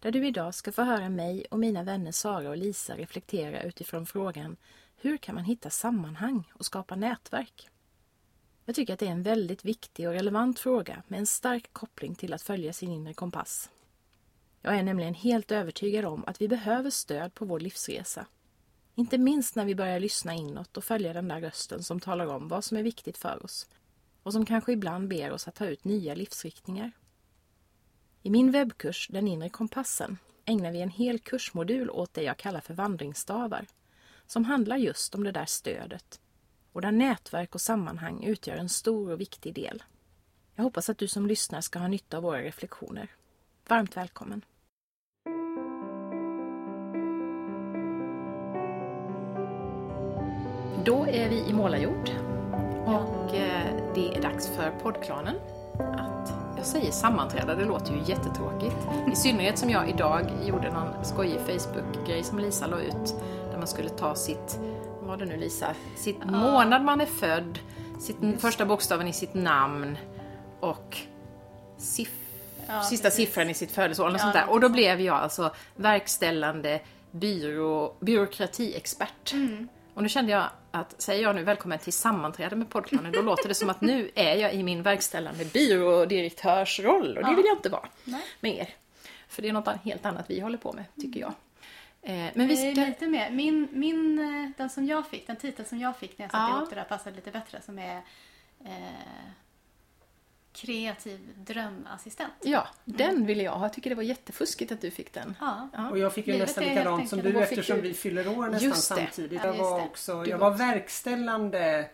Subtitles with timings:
[0.00, 4.06] där du idag ska få höra mig och mina vänner Sara och Lisa reflektera utifrån
[4.06, 4.56] frågan
[4.96, 7.68] Hur kan man hitta sammanhang och skapa nätverk?
[8.64, 12.14] Jag tycker att det är en väldigt viktig och relevant fråga med en stark koppling
[12.14, 13.70] till att följa sin inre kompass.
[14.62, 18.26] Jag är nämligen helt övertygad om att vi behöver stöd på vår livsresa.
[18.94, 22.48] Inte minst när vi börjar lyssna inåt och följa den där rösten som talar om
[22.48, 23.68] vad som är viktigt för oss
[24.22, 26.92] och som kanske ibland ber oss att ta ut nya livsriktningar.
[28.22, 32.60] I min webbkurs Den inre kompassen ägnar vi en hel kursmodul åt det jag kallar
[32.60, 33.66] för vandringsstavar
[34.26, 36.20] som handlar just om det där stödet
[36.72, 39.82] och där nätverk och sammanhang utgör en stor och viktig del.
[40.54, 43.08] Jag hoppas att du som lyssnar ska ha nytta av våra reflektioner.
[43.68, 44.44] Varmt välkommen!
[50.84, 52.10] Då är vi i målarjord
[52.86, 55.36] och eh, det är dags för poddklanen
[55.78, 56.17] att
[56.58, 58.76] jag säger sammanträda, det låter ju jättetråkigt.
[59.12, 63.14] I synnerhet som jag idag gjorde någon skojig Facebook-grej som Lisa la ut
[63.50, 64.58] där man skulle ta sitt,
[65.00, 67.58] vad var det nu Lisa, sitt månad man är född,
[68.00, 69.98] sitt första bokstaven i sitt namn
[70.60, 70.96] och
[71.78, 72.12] siff
[72.70, 73.26] Ja, sista precis.
[73.28, 74.06] siffran i sitt födelseår.
[74.08, 74.46] Och, Ja, sånt där.
[74.46, 79.32] något och då blev jag alltså verkställande byrå, byråkratiexpert.
[79.32, 79.68] Mm.
[79.94, 80.44] Och nu kände jag
[80.80, 84.10] att, säger jag nu välkommen till sammanträde med poddklanen, då låter det som att nu
[84.14, 88.22] är jag i min verkställande byrådirektörsroll och det vill jag inte vara Nej.
[88.40, 88.68] med er.
[89.28, 91.32] För det är något helt annat vi håller på med, tycker jag.
[92.02, 92.84] Eh, Men vi ska...
[92.84, 93.30] lite mer.
[93.30, 96.42] Min, min, eh, den som jag fick, den titel som jag fick när jag satte
[96.50, 96.56] Ja.
[96.56, 97.96] ihop det där passade lite bättre som är
[98.64, 98.72] eh,
[100.60, 102.32] kreativ drömassistent.
[102.42, 103.64] Ja, den ville jag ha.
[103.64, 105.36] Jag tycker det var jättefuskigt att du fick den.
[105.40, 105.68] Ja.
[105.72, 105.90] Ja.
[105.90, 107.82] Och jag fick ju Livet nästan likadant som du eftersom du?
[107.82, 108.94] vi fyller år nästan Just det.
[108.96, 109.40] samtidigt.
[109.42, 109.84] Ja, Jag just var det.
[109.86, 111.90] också, jag var var verkställande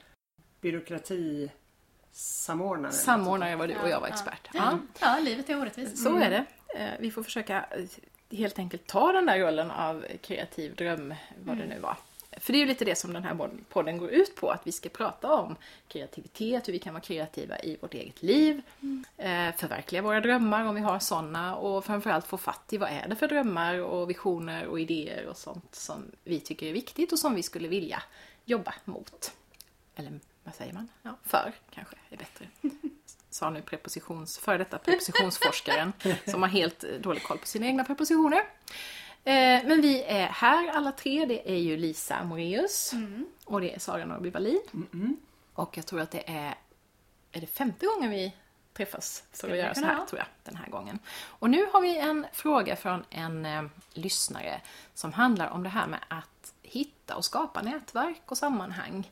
[0.61, 2.93] byråkratisamordnare.
[2.93, 4.15] Samordnare var du och jag var Ja.
[4.15, 4.49] expert.
[4.55, 4.79] Ja.
[5.01, 5.99] ja, livet är orättvist.
[6.03, 6.45] Så är det.
[6.77, 7.85] Eh, Vi får försöka eh,
[8.39, 11.15] helt enkelt ta den där rollen av kreativ dröm,
[11.45, 11.97] vad det nu var.
[12.45, 14.73] För det är ju lite det som den här podden går ut på, att vi
[14.73, 15.57] ska prata om
[15.89, 18.63] kreativitet, hur vi kan vara kreativa i vårt eget liv,
[19.17, 23.09] eh, förverkliga våra drömmar om vi har sådana och framförallt få fatt i vad är
[23.09, 27.19] det för drömmar och visioner och idéer och sånt som vi tycker är viktigt och
[27.19, 28.03] som vi skulle vilja
[28.45, 29.33] jobba mot.
[29.97, 30.89] Eller vad säger man?
[31.03, 32.49] Ja, för kanske är bättre
[33.35, 35.93] sa nu prepositions, före detta prepositionsforskaren
[36.27, 38.43] som har helt eh, dålig koll på sina egna prepositioner.
[39.25, 41.25] Eh, men vi är här alla tre.
[41.27, 43.27] Det är ju Lisa Moreus Mm.
[43.45, 44.61] och det är Sara Norrby Wallin.
[44.73, 45.17] Mm-mm.
[45.55, 46.55] Och jag tror att det är,
[47.33, 48.33] är det femte gången vi
[48.73, 50.99] träffas för att göra så här, tror jag, den här gången.
[51.25, 54.61] Och nu har vi en fråga från en eh, lyssnare
[54.95, 59.11] som handlar om det här med att hitta och skapa nätverk och sammanhang.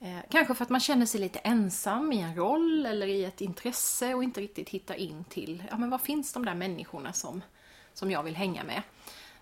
[0.00, 3.40] Eh, kanske för att man känner sig lite ensam i en roll eller i ett
[3.40, 7.42] intresse och inte riktigt hittar in till, ja men var finns de där människorna som,
[7.94, 8.82] som jag vill hänga med?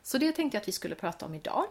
[0.02, 1.64] Så det tänkte jag att vi skulle prata om idag.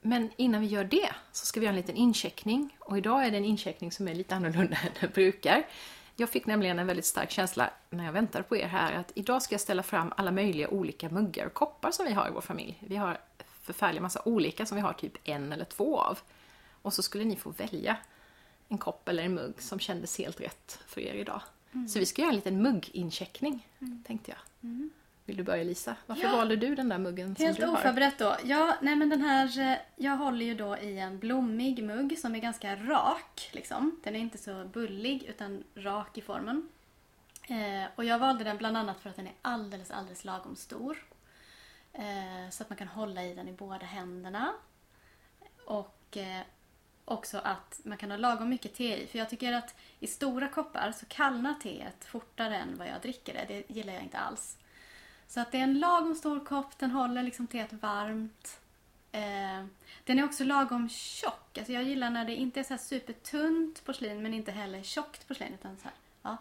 [0.00, 2.76] Men innan vi gör det så ska vi göra en liten incheckning.
[2.80, 5.66] Och idag är det en incheckning som är lite annorlunda än den brukar.
[6.16, 9.42] Jag fick nämligen en väldigt stark känsla när jag väntade på er här att idag
[9.42, 12.40] ska jag ställa fram alla möjliga olika muggar och koppar som vi har i vår
[12.40, 12.82] familj.
[12.86, 13.18] Vi har
[13.62, 16.18] förfärliga massa olika som vi har typ en eller två av.
[16.82, 17.96] Och så skulle ni få välja
[18.68, 21.40] en kopp eller en mugg som kändes helt rätt för er idag.
[21.88, 23.68] Så vi ska göra en liten muggincheckning,
[24.06, 24.70] tänkte jag.
[25.28, 25.96] Vill du börja Lisa?
[26.06, 26.36] Varför Ja.
[26.36, 27.72] valde du den där muggen som Helt du har?
[27.74, 28.36] oförberett då.
[28.44, 32.34] Ja, nej men den här, eh, jag håller ju då i en blommig mugg som
[32.34, 33.50] är ganska rak.
[33.52, 34.00] Liksom.
[34.04, 36.68] Den är inte så bullig utan rak i formen.
[37.48, 41.04] Eh, och jag valde den bland annat för att den är alldeles, alldeles lagom stor.
[41.92, 44.52] Eh, så att man kan hålla i den i båda händerna.
[45.64, 46.40] Och eh,
[47.04, 49.06] också att man kan ha lagom mycket te i.
[49.06, 53.34] För jag tycker att i stora koppar så kallnar teet fortare än vad jag dricker
[53.34, 53.44] det.
[53.48, 54.56] Det gillar jag inte alls.
[55.28, 58.60] Så att det är en lagom stor kopp, den håller liksom teet varmt.
[59.12, 59.64] Eh,
[60.04, 61.58] den är också lagom tjock.
[61.58, 65.54] Alltså jag gillar när det inte är så supertunt porslin men inte heller tjockt porslin.
[65.54, 65.92] Utan så, här,
[66.22, 66.36] ja.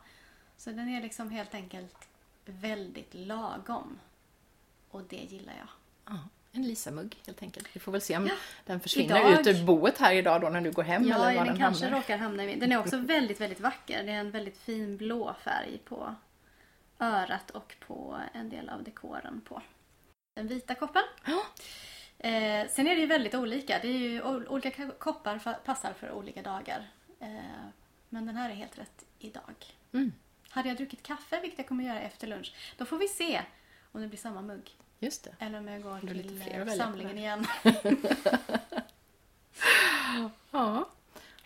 [0.57, 1.95] så den är liksom helt enkelt
[2.45, 3.99] väldigt lagom.
[4.91, 5.67] Och det gillar jag.
[6.13, 6.19] Ja,
[6.51, 7.67] en Lisa-mugg helt enkelt.
[7.73, 8.33] Vi får väl se om Ja,
[8.65, 11.19] den försvinner idag- ut ur boet här idag då när du går hem eller Ja,
[11.19, 11.99] var den, den kanske hamnar.
[11.99, 12.59] råkar hamna i min.
[12.59, 14.03] Den är också väldigt, väldigt vacker.
[14.03, 16.15] Det är en väldigt fin blå färg på
[16.99, 19.61] örat och på en del av dekoren på.
[20.35, 21.03] den vita koppen.
[22.19, 23.79] Eh, sen är det ju väldigt olika.
[23.81, 26.87] Det är ju olika ka- koppar fa- passar för olika dagar.
[27.19, 27.67] Eh,
[28.09, 29.55] men den här är helt rätt idag.
[29.93, 30.13] Mm.
[30.49, 33.41] Hade jag druckit kaffe, vilket jag kommer göra efter lunch, då får vi se
[33.91, 34.71] om det blir samma mugg.
[34.99, 35.35] Just det.
[35.45, 37.45] Eller om jag går till eh, samlingen igen.
[40.51, 40.89] Ja.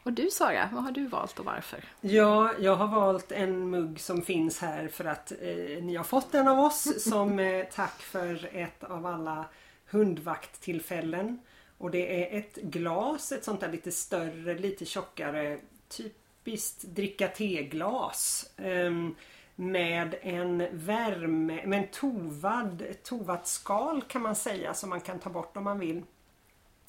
[0.03, 1.83] Och du Sara, vad har du valt och varför?
[2.01, 6.31] Ja, jag har valt en mugg som finns här för att eh, ni har fått
[6.31, 9.45] den av oss som eh, tack för ett av alla
[9.89, 11.39] hundvakttillfällen.
[11.77, 18.49] Och det är ett glas, ett sånt där lite större, lite tjockare, typiskt dricka te-glas.
[18.57, 19.15] ehm,
[19.55, 25.29] med en värme, med en tovad, tovat skal kan man säga som man kan ta
[25.29, 26.03] bort om man vill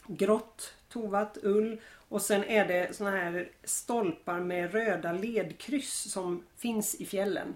[0.06, 1.80] grått tovat ull
[2.12, 7.54] och sen är det såna här stolpar med röda ledkryss som finns i fjällen.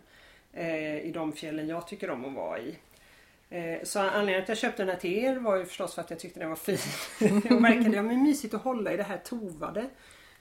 [0.53, 2.79] Eh, I de fjällen jag tycker om att vara i.
[3.51, 6.11] Eh, så anledningen att jag köpte den här till er var ju förstås för att
[6.11, 6.79] jag tyckte den var fin.
[7.49, 9.89] jag märkte att det men mysigt att hålla i det här tovade.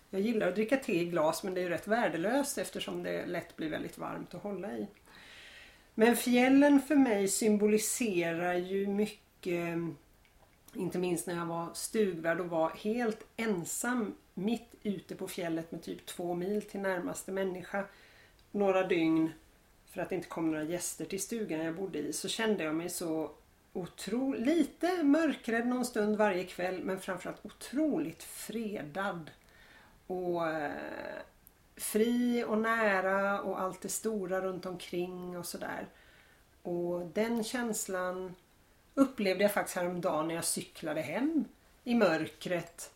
[0.09, 3.25] Jag gillar att dricka te i glas men det är ju rätt värdelöst eftersom det
[3.25, 4.88] lätt blir väldigt varmt att hålla i.
[5.95, 9.77] Men fjällen för mig symboliserar ju mycket
[10.75, 15.83] inte minst när jag var stugvärd och var helt ensam mitt ute på fjället med
[15.83, 17.86] typ två mil till närmaste människa.
[18.51, 19.31] Några dygn
[19.86, 22.75] för att det inte kom några gäster till stugan jag bodde i så kände jag
[22.75, 23.31] mig så
[23.74, 29.31] otroligt, lite mörkrädd någon stund varje kväll men framförallt otroligt fredad.
[30.07, 30.72] Och eh,
[31.75, 35.88] fri och nära och allt det stora runt omkring och sådär.
[36.62, 38.36] Och den känslan
[38.95, 41.45] upplevde jag faktiskt häromdagen när jag cyklade hem
[41.83, 42.94] i mörkret.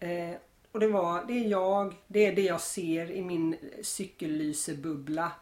[0.00, 0.34] Eh,
[0.72, 5.32] och det var, det är jag, det är det jag ser i min cykellysebubbla.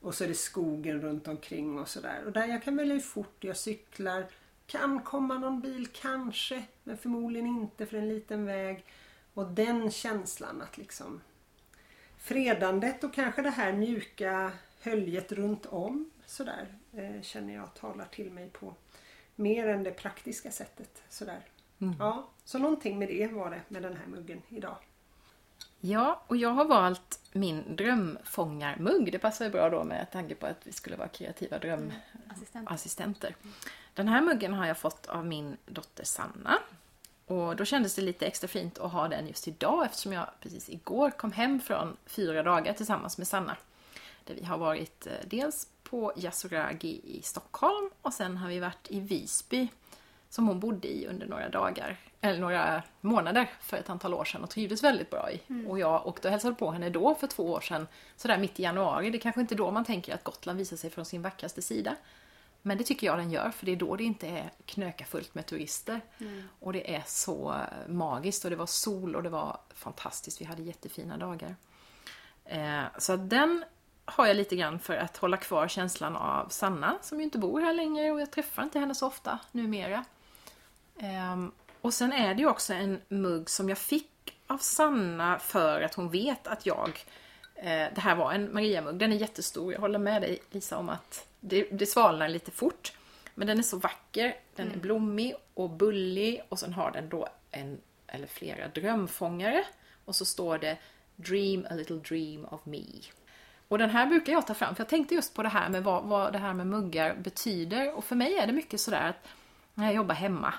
[0.00, 2.22] Och så är det skogen runt omkring och sådär.
[2.26, 4.26] Och där jag kan välja hur fort jag cyklar.
[4.66, 8.84] Kan komma någon bil kanske, men förmodligen inte för en liten väg.
[9.34, 11.20] Och den känslan att liksom
[12.18, 18.30] fredandet och kanske det här mjuka höljet runt om sådär eh, känner jag talar till
[18.30, 18.74] mig på
[19.42, 21.02] mer än det praktiska sättet.
[21.08, 21.40] Sådär.
[21.98, 24.76] Ja, så någonting med det var det med den här muggen idag.
[25.80, 29.12] Ja, och jag har valt min drömfångarmugg.
[29.12, 31.92] Det passar ju bra då med tanke på att vi skulle vara kreativa Assistent.
[32.52, 33.36] drömassistenter.
[33.94, 36.58] Den här muggen har jag fått av min dotter Sanna.
[37.26, 40.68] Och då kändes det lite extra fint att ha den just idag eftersom jag precis
[40.68, 43.56] igår kom hem från fyra dagar tillsammans med Sanna.
[44.24, 48.90] Där vi har varit eh, dels på Yasuragi i Stockholm och sen har vi varit
[48.90, 49.68] i Visby
[50.28, 54.42] som hon bodde i under några dagar, eller några månader för ett antal år sedan
[54.42, 55.40] och trivdes väldigt bra i.
[55.68, 57.86] Och jag åkte och hälsade på henne då för två år sedan,
[58.16, 59.10] sådär mitt i januari.
[59.10, 61.96] Det är kanske inte då man tänker att Gotland visar sig från sin vackraste sida.
[62.62, 65.34] Men det tycker jag den gör, för det är då det inte är knöka fullt
[65.34, 66.00] med turister.
[66.60, 67.56] Och det är så
[67.88, 70.40] magiskt och det var sol och det var fantastiskt.
[70.40, 71.56] Vi hade jättefina dagar.
[72.44, 73.64] Eh, så den
[74.04, 77.60] har jag lite grann för att hålla kvar känslan av Sanna som ju inte bor
[77.60, 80.04] här längre och jag träffar inte henne så ofta numera.
[80.98, 84.08] Ehm, och sen är det ju också en mugg som jag fick
[84.46, 87.04] av Sanna för att hon vet att jag
[87.54, 89.72] eh, det här var en Maria-mugg, den är jättestor.
[89.72, 92.92] Jag håller med dig Lisa om att det, det svalnar lite fort.
[93.34, 97.28] Men den är så vacker, den är blommig och bullig och sen har den då
[97.50, 99.64] en eller flera drömfångare.
[100.04, 100.78] Och så står det
[101.16, 102.82] Dream a little dream of me.
[103.72, 105.84] Och den här brukar jag ta fram, för jag tänkte just på det här med
[105.84, 107.94] vad, vad det här med muggar betyder.
[107.94, 109.28] Och för mig är det mycket sådär att
[109.74, 110.54] när jag jobbar hemma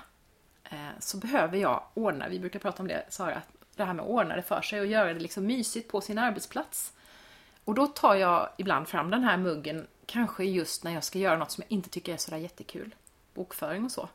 [0.64, 3.42] eh, så behöver jag ordna, vi brukar prata om det Sara,
[3.76, 6.18] det här med att ordna det för sig och göra det liksom mysigt på sin
[6.18, 6.92] arbetsplats.
[7.64, 11.36] Och då tar jag ibland fram den här muggen, kanske just när jag ska göra
[11.36, 12.94] något som jag inte tycker är sådär jättekul.
[13.34, 14.08] Bokföring och så.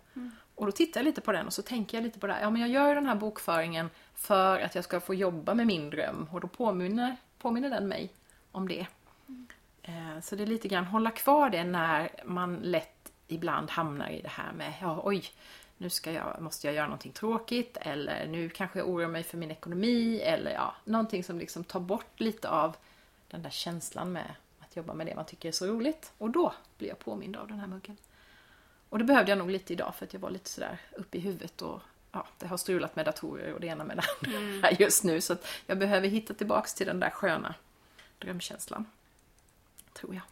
[0.56, 2.42] Och då tittar jag lite på den och så tänker jag lite på det här.
[2.42, 5.90] Ja, men jag gör den här bokföringen för att jag ska få jobba med min
[5.90, 6.30] dröm.
[6.32, 8.14] Och då påminner, påminner den mig
[8.52, 8.88] om det.
[9.84, 14.22] Eh, Så det är lite grann hålla kvar det när man lätt ibland hamnar i
[14.22, 15.24] det här med ja, oj,
[15.78, 19.38] nu ska jag, måste jag göra någonting tråkigt eller nu kanske jag oroar mig för
[19.38, 22.76] min ekonomi eller ja, någonting som liksom tar bort lite av
[23.28, 26.12] den där känslan med att jobba med det man tycker är så roligt.
[26.18, 27.98] Och då blir jag påmind av den här muggen.
[28.90, 31.22] Och det behövde jag nog lite idag för att jag var lite sådär uppe i
[31.22, 34.04] huvudet och ja, det har strulat med datorer och det ena med det
[34.38, 35.22] andra här just nu.
[35.22, 37.56] Så att jag behöver hitta tillbaks till den där sköna
[38.20, 38.86] drömkänslan.
[39.94, 40.24] Tror jag.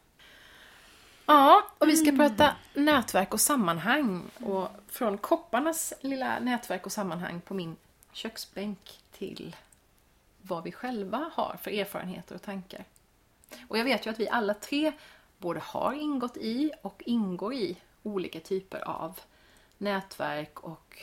[1.25, 4.23] Ja, och vi ska prata nätverk och sammanhang.
[4.39, 7.75] Och från kopparnas lilla nätverk och sammanhang på min
[8.11, 9.55] köksbänk till
[10.41, 12.85] vad vi själva har för erfarenheter och tankar.
[13.67, 14.93] Och jag vet ju att vi alla tre
[15.37, 19.19] både har ingått i och ingår i olika typer av
[19.77, 21.01] nätverk och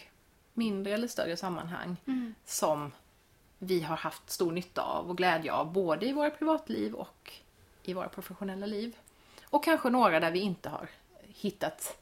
[0.53, 1.97] mindre eller större sammanhang
[2.45, 2.93] som
[3.67, 7.33] vi har haft stor nytta av och glädje av både i våra privatliv och
[7.83, 8.97] i våra professionella liv.
[9.45, 10.89] Och kanske några där vi inte har
[11.29, 11.97] hittat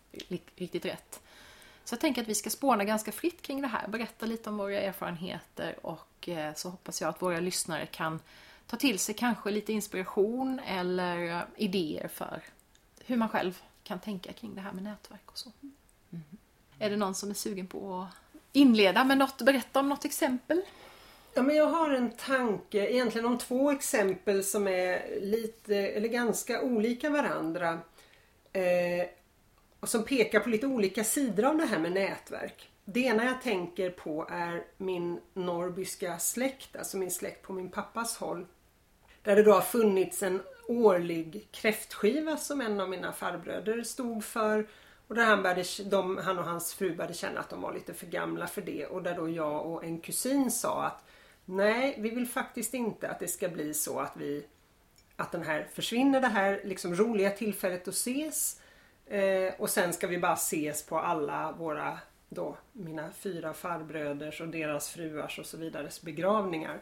[0.56, 1.20] riktigt rätt.
[1.84, 4.56] Så jag tänker att vi ska spåna ganska fritt kring det här, berätta lite om
[4.56, 8.20] våra erfarenheter och eh, så hoppas jag att våra lyssnare kan
[8.66, 12.42] ta till sig kanske lite inspiration eller idéer för
[13.04, 15.52] hur man själv kan tänka kring det här med nätverk och så.
[15.60, 16.24] Mm.
[16.78, 20.62] Är det någon som är sugen på att inleda med något, berätta om något exempel?
[21.34, 26.62] Ja, men jag har en tanke egentligen om två exempel som är lite eller ganska
[26.62, 27.80] olika varandra.
[28.52, 29.06] Eh,
[29.80, 32.70] och som pekar på lite olika sidor av det här med nätverk.
[32.84, 38.16] Det ena jag tänker på är min norrbyska släkt, alltså min släkt på min pappas
[38.16, 38.46] håll.
[39.22, 44.68] Där det då har funnits en årlig kräftskiva som en av mina farbröder stod för.
[45.06, 47.94] Och där han, började, de, han och hans fru började känna att de var lite
[47.94, 48.86] för gamla för det.
[48.86, 51.04] Och där då jag och en kusin sa att
[51.44, 54.44] nej, vi vill faktiskt inte att det ska bli så att vi
[55.16, 58.60] att den här försvinner det här liksom roliga tillfället att ses.
[59.06, 64.48] Eh, och sen ska vi bara ses på alla våra då mina fyra farbröders och
[64.48, 66.80] deras fruars och så vidares begravningar.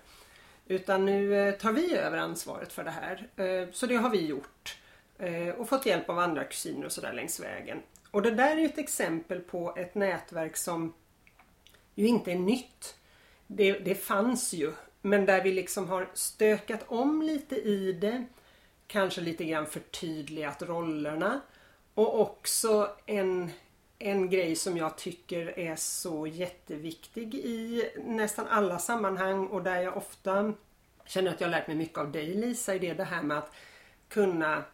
[0.67, 3.29] Utan nu eh, tar vi över ansvaret för det här.
[3.37, 4.79] Eh, så det har vi gjort.
[5.19, 7.83] Eh, och fått hjälp av andra kusiner och sådär längs vägen.
[8.11, 10.93] Och det där är ju ett exempel på ett nätverk som
[11.95, 12.97] ju inte är nytt.
[13.52, 14.73] Det, det fanns ju.
[15.02, 18.25] Men där vi liksom har stökat om lite i det.
[18.87, 21.40] Kanske lite grann förtydligat rollerna.
[21.95, 23.50] Och också en,
[23.99, 29.97] en grej som jag tycker är så jätteviktig i nästan alla sammanhang och där jag
[29.97, 30.52] ofta
[31.04, 33.38] känner att jag har lärt mig mycket av dig Lisa, det är det här med
[33.38, 33.52] att
[34.09, 34.64] kunna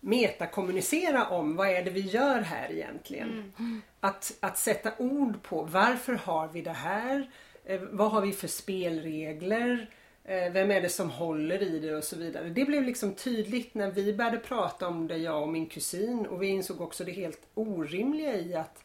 [0.00, 3.52] metakommunicera om vad är det vi gör här egentligen.
[3.58, 3.82] Mm.
[4.00, 7.30] Att, att sätta ord på varför har vi det här?
[7.64, 9.90] Eh, vad har vi för spelregler?
[10.24, 12.48] Eh, vem är det som håller i det och så vidare.
[12.48, 16.26] Det blev liksom tydligt när vi började prata om det, jag och min kusin.
[16.26, 18.84] Och vi insåg också det helt orimliga i att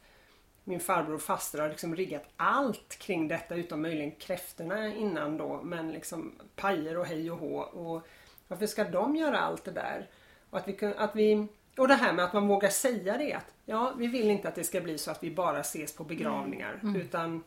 [0.63, 5.61] min farbror och faster har liksom riggat allt kring detta utom möjligen kräftorna innan då.
[5.63, 7.57] Men liksom pajer och hej och hå.
[7.59, 8.07] Och
[8.47, 10.07] varför ska de göra allt det där?
[10.49, 13.33] Och, att vi, att vi, och det här med att man vågar säga det.
[13.33, 16.03] Att, ja, vi vill inte att det ska bli så att vi bara ses på
[16.03, 16.79] begravningar.
[16.83, 16.95] Mm.
[16.95, 17.43] Utan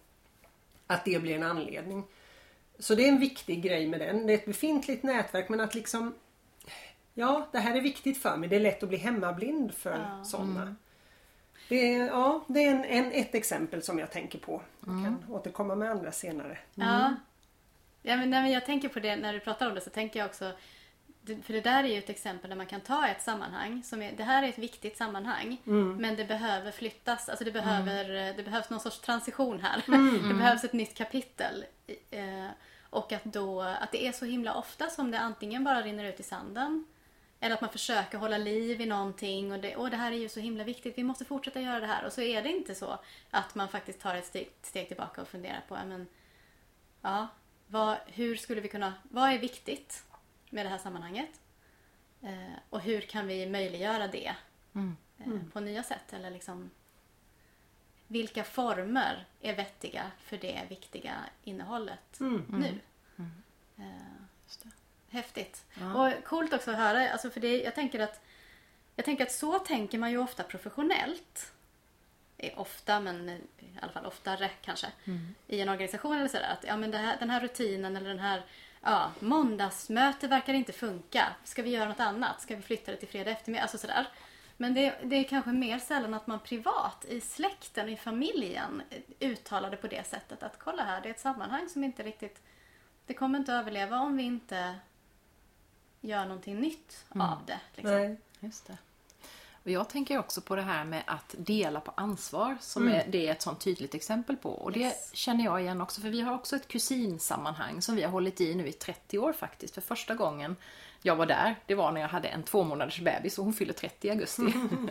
[0.92, 2.04] att det blir en anledning.
[2.78, 4.26] Så det är en viktig grej med den.
[4.26, 6.14] Det är ett befintligt nätverk men att liksom
[7.14, 8.48] Ja, det här är viktigt för mig.
[8.48, 10.24] Det är lätt att bli hemmablind för ja.
[10.24, 10.62] sådana.
[10.62, 10.76] Mm.
[11.68, 14.62] Det är, ja, det är en, en, ett exempel som jag tänker på.
[14.80, 15.04] Jag mm.
[15.04, 16.58] kan återkomma med andra senare.
[16.76, 16.88] Mm.
[16.88, 17.14] Ja.
[18.02, 20.26] ja men när jag tänker på det när du pratar om det så tänker jag
[20.26, 20.52] också
[21.26, 23.82] för det där är ju ett exempel där man kan ta ett sammanhang.
[23.82, 25.60] Som är, det här är ett viktigt sammanhang.
[25.66, 25.96] Mm.
[25.96, 27.28] Men det behöver flyttas.
[27.28, 28.36] Alltså det, behöver, mm.
[28.36, 29.82] det behövs någon sorts transition här.
[29.88, 30.28] Mm.
[30.28, 31.64] det behövs ett nytt kapitel.
[32.10, 32.48] Eh,
[32.90, 36.20] och att, då, att det är så himla ofta som det antingen bara rinner ut
[36.20, 36.86] i sanden.
[37.40, 40.28] Eller att man försöker hålla liv i någonting och det, och det här är ju
[40.28, 42.04] så himla viktigt, vi måste fortsätta göra det här.
[42.04, 42.98] Och så är det inte så
[43.30, 46.06] att man faktiskt tar ett steg, steg tillbaka och funderar på, men,
[47.00, 47.28] ja,
[47.66, 50.04] vad, hur skulle vi kunna, vad är viktigt
[50.52, 51.40] med det här sammanhanget?
[52.22, 54.34] Eh, och hur kan vi möjliggöra det
[54.74, 54.96] mm.
[55.18, 56.12] Eh, på nya sätt?
[56.12, 56.70] Eller liksom,
[58.06, 62.44] vilka former är vettiga för det viktiga innehållet mm.
[62.48, 62.80] nu?
[63.16, 63.30] Mm.
[63.78, 64.70] Eh,
[65.08, 65.64] häftigt.
[65.80, 65.94] Ja.
[65.94, 68.20] Och coolt också att höra, alltså för det, jag tänker att
[68.96, 71.52] jag tänker att så tänker man ju ofta professionellt.
[72.56, 74.86] Ofta, men i alla fall oftare kanske.
[75.04, 75.34] Mm.
[75.46, 76.52] I en organisation eller sådär.
[76.52, 78.42] Att ja, men här, den här rutinen eller den här
[78.82, 81.28] ja, måndagsmöte verkar inte funka.
[81.44, 82.40] Ska vi göra något annat?
[82.40, 83.62] Ska vi flytta det till fredag eftermiddag?
[83.62, 84.06] Alltså sådär.
[84.56, 88.82] Men det, det, är kanske mer sällan att man privat i släkten, i familjen
[89.20, 92.42] uttalar det på det sättet att kolla här, det är ett sammanhang som inte riktigt,
[93.06, 94.74] det kommer inte överleva om vi inte
[96.00, 97.26] gör någonting nytt mm.
[97.26, 97.60] av det.
[97.74, 97.96] Liksom.
[97.96, 98.78] Nej, just det.
[99.64, 102.94] Och jag tänker också på det här med att dela på ansvar som mm.
[102.94, 104.50] är, det är ett sånt tydligt exempel på.
[104.50, 105.10] Och yes.
[105.10, 108.40] det känner jag igen också för vi har också ett kusinsammanhang som vi har hållit
[108.40, 109.74] i nu i 30 år faktiskt.
[109.74, 110.56] För första gången
[111.02, 113.72] jag var där, det var när jag hade en två månaders bebis och hon fyller
[113.72, 114.42] 30 i augusti.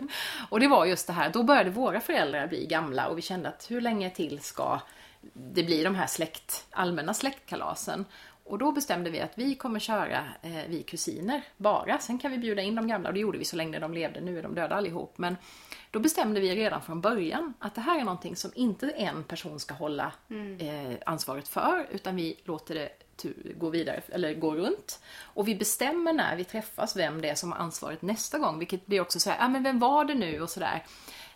[0.49, 3.49] och det var just det här, då började våra föräldrar bli gamla och vi kände
[3.49, 4.79] att hur länge till ska
[5.33, 8.05] det bli de här släkt, allmänna släktkalasen?
[8.43, 11.99] Och då bestämde vi att vi kommer köra eh, vi kusiner bara.
[11.99, 14.21] Sen kan vi bjuda in de gamla och det gjorde vi så länge de levde.
[14.21, 15.17] Nu är de döda allihop.
[15.17, 15.37] Men
[15.91, 19.59] då bestämde vi redan från början att det här är någonting som inte en person
[19.59, 20.59] ska hålla mm.
[20.59, 22.89] eh, ansvaret för utan vi låter det
[23.57, 24.99] gå vidare, eller gå runt.
[25.21, 28.85] Och vi bestämmer när vi träffas vem det är som har ansvaret nästa gång, vilket
[28.85, 30.85] blir också så här, ja ah, men vem var det nu och sådär.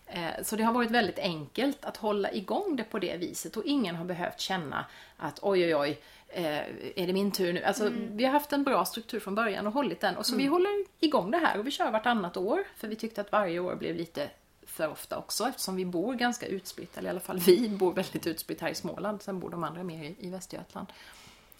[0.07, 3.65] Eh, Så det har varit väldigt enkelt att hålla igång det på det viset och
[3.65, 4.85] ingen har behövt känna
[5.17, 5.99] att oj oj oj,
[6.35, 6.57] eh,
[6.95, 7.63] är det min tur nu?
[7.63, 10.45] Alltså vi har haft en bra struktur från början och hållit den och så vi
[10.45, 13.75] håller igång det här och vi kör vartannat år för vi tyckte att varje år
[13.75, 14.29] blev lite
[14.65, 18.27] för ofta också eftersom vi bor ganska utspritt, eller i alla fall vi bor väldigt
[18.27, 20.87] utspritt här i Småland, sen bor de andra mer i, i Västergötland.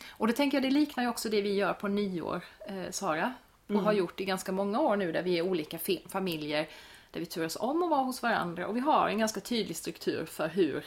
[0.09, 3.33] Och det tänker jag, det liknar ju också det vi gör på nyår, eh, Sara.
[3.67, 6.67] Och har gjort i ganska många år nu där vi är olika familjer.
[7.11, 10.25] Där vi turas om att vara hos varandra och vi har en ganska tydlig struktur
[10.25, 10.85] för hur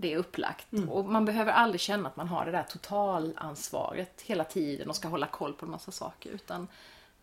[0.00, 0.66] det är upplagt.
[0.88, 5.08] Och man behöver aldrig känna att man har det där totalansvaret hela tiden och ska
[5.08, 6.30] hålla koll på en massa saker.
[6.30, 6.68] Utan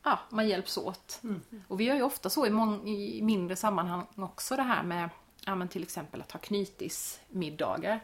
[0.03, 1.19] ja, man hjälps åt.
[1.67, 5.09] Och vi gör ju ofta så i, mång- i mindre sammanhang också det här med
[5.45, 7.99] ja, men till exempel att ha knytismiddagar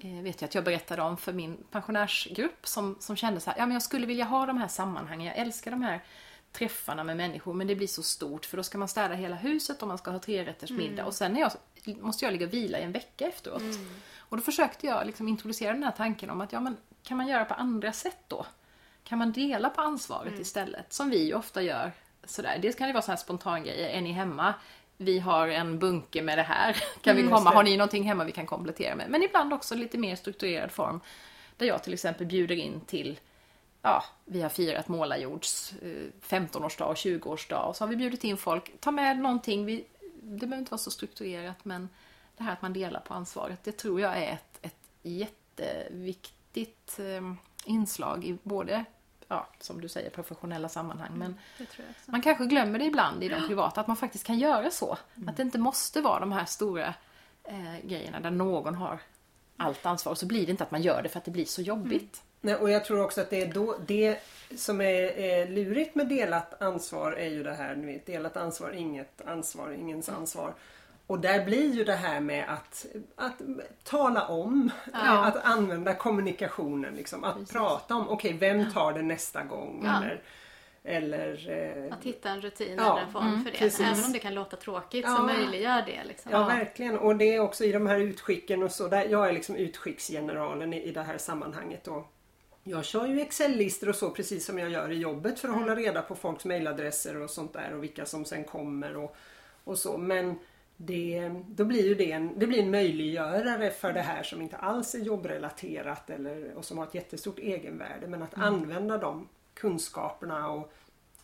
[0.00, 3.58] eh, vet jag att jag berättade om för min pensionärsgrupp som, som kände så här,
[3.58, 6.04] ja men jag skulle vilja ha de här sammanhangen, jag älskar de här
[6.52, 9.82] träffarna med människor men det blir så stort för då ska man städa hela huset
[9.82, 11.52] och man ska ha trerätters middag och sen är jag,
[11.94, 13.62] måste jag ligga och vila i en vecka efteråt.
[14.18, 17.28] Och då försökte jag liksom introducera den här tanken om att ja men kan man
[17.28, 18.46] göra på andra sätt då?
[19.04, 20.92] Kan man dela på ansvaret istället?
[20.92, 21.92] Som vi ju ofta gör.
[22.24, 22.58] Sådär.
[22.62, 23.88] Dels kan det vara sådana här spontangrejer.
[23.88, 24.54] Är ni hemma?
[24.96, 26.76] Vi har en bunke med det här.
[27.02, 27.50] Kan vi komma?
[27.50, 29.10] Har ni någonting hemma vi kan komplettera med?
[29.10, 31.00] Men ibland också lite mer strukturerad form.
[31.56, 33.20] Där jag till exempel bjuder in till
[33.82, 38.36] Ja, vi har firat Målarjords eh, 15-årsdag och 20-årsdag och så har vi bjudit in
[38.36, 38.80] folk.
[38.80, 39.64] Ta med någonting.
[39.64, 39.84] Vi,
[40.28, 41.88] det behöver inte vara så strukturerat men
[42.36, 43.64] det här att man delar på ansvaret.
[43.64, 48.84] Det tror jag är ett, ett jätteviktigt eh, inslag i både,
[49.28, 51.10] ja, som du säger, professionella sammanhang.
[51.14, 52.10] Men jag också.
[52.10, 54.98] man kanske glömmer det ibland i de privata, att man faktiskt kan göra så.
[55.26, 56.94] Att det inte måste vara de här stora
[57.44, 59.00] eh, grejerna där någon har
[59.56, 60.12] allt ansvar.
[60.12, 62.22] Och så blir det inte att man gör det för att det blir så jobbigt.
[62.40, 64.18] Nej, och jag tror också att det är då det
[64.56, 68.70] som är, är lurigt med delat ansvar är ju det här, ni vet, delat ansvar,
[68.70, 70.54] inget ansvar, ingens ansvar.
[71.06, 73.34] Och där blir ju det här med att, att
[73.84, 75.24] tala om, Ja.
[75.26, 76.94] att använda kommunikationen.
[76.94, 79.82] Liksom, att prata om, okej vem tar det nästa gång?
[79.84, 79.96] Ja.
[80.02, 80.22] Eller,
[80.84, 81.50] eller
[81.88, 83.58] eh, Att hitta en rutin Ja, eller en form för det.
[83.58, 83.80] precis.
[83.86, 85.16] Även om det kan låta tråkigt Ja.
[85.16, 86.04] så möjliggör det.
[86.04, 86.32] Liksom.
[86.32, 86.98] Ja, verkligen.
[86.98, 88.88] Och det är också i de här utskicken och så.
[88.88, 91.88] Där jag är liksom utskicksgeneralen i, i det här sammanhanget.
[91.88, 92.12] Och
[92.68, 95.76] jag kör ju Excel-listor och så precis som jag gör i jobbet för att hålla
[95.76, 99.16] reda på folks mejladresser och sånt där och vilka som sen kommer och,
[99.64, 99.98] och så.
[99.98, 100.38] Men
[100.76, 104.56] det, då blir ju det en, det blir en möjliggörare för det här som inte
[104.56, 108.06] alls är jobbrelaterat eller, och som har ett jättestort egenvärde.
[108.06, 110.72] Men att använda de kunskaperna och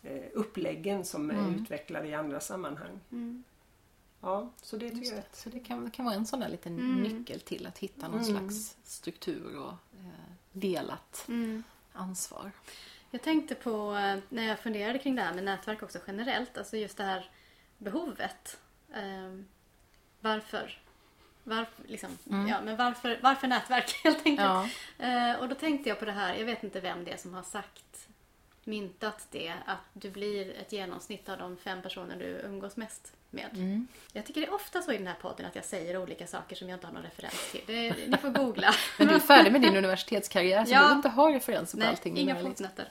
[0.03, 2.99] eh, uppläggen som är utvecklade i andra sammanhang.
[4.21, 5.23] Ja, så det tycker jag.
[5.33, 7.01] Så det kan, kan vara en sån där liten Mm.
[7.01, 11.63] nyckel till att hitta någon slags struktur och eh, delat Mm.
[11.93, 12.51] ansvar.
[13.11, 16.57] Jag tänkte på eh, när jag funderade kring det här med nätverk också generellt.
[16.57, 17.29] Alltså just det här
[17.77, 18.59] behovet.
[18.93, 19.47] Ehm,
[20.19, 20.81] varför?
[21.43, 22.17] Varför, liksom,
[22.49, 24.71] ja, men varför, varför nätverk helt enkelt?
[24.97, 25.05] Ja.
[25.07, 27.33] Eh, och då tänkte jag på det här, jag vet inte vem det är som
[27.33, 28.07] har sagt,
[28.63, 33.49] myntat det, att du blir ett genomsnitt av de fem personer du umgås mest med.
[33.53, 33.87] Mm.
[34.13, 36.55] Jag tycker det är ofta så i den här podden att jag säger olika saker
[36.55, 37.61] som jag inte har någon referens till.
[37.67, 38.73] Det, ni får googla.
[38.99, 40.87] Men du är färdig med din universitetskarriär så Ja.
[40.87, 42.17] du inte ha referenser på Nej, allting.
[42.17, 42.89] inga lite- fotnötter.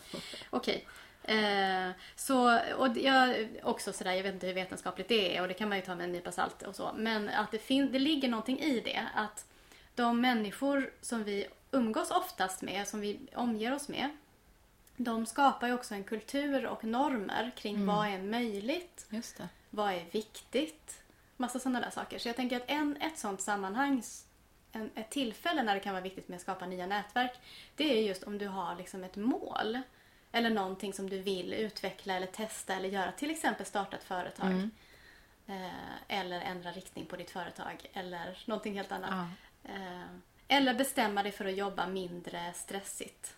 [0.50, 0.87] Okej.
[1.22, 5.54] Eh, så, och jag, också sådär, jag vet inte hur vetenskapligt det är och det
[5.54, 6.90] kan man ju ta med en nypa salt och så.
[6.96, 9.02] Men att det, fin- det ligger någonting i det.
[9.14, 9.46] Att
[9.94, 14.09] de människor som vi umgås oftast med, som vi omger oss med.
[14.96, 19.48] De skapar ju också en kultur och normer kring vad är möjligt, Just det.
[19.75, 21.03] Vad är viktigt.
[21.37, 22.19] Massa sådana där saker.
[22.19, 24.03] Så jag tänker att en, ett sånt sammanhang,
[24.73, 27.33] en, ett tillfälle när det kan vara viktigt med att skapa nya nätverk,
[27.77, 29.79] det är just om du har liksom ett mål.
[30.33, 33.13] Eller någonting som du vill utveckla eller testa eller göra.
[33.13, 34.71] Till exempel starta ett företag.
[35.47, 37.87] Eh, eller ändra riktning på ditt företag.
[37.93, 39.29] Eller någonting helt annat.
[39.63, 39.73] Ja.
[39.75, 40.07] Eh,
[40.49, 43.37] eller bestämma dig för att jobba mindre stressigt.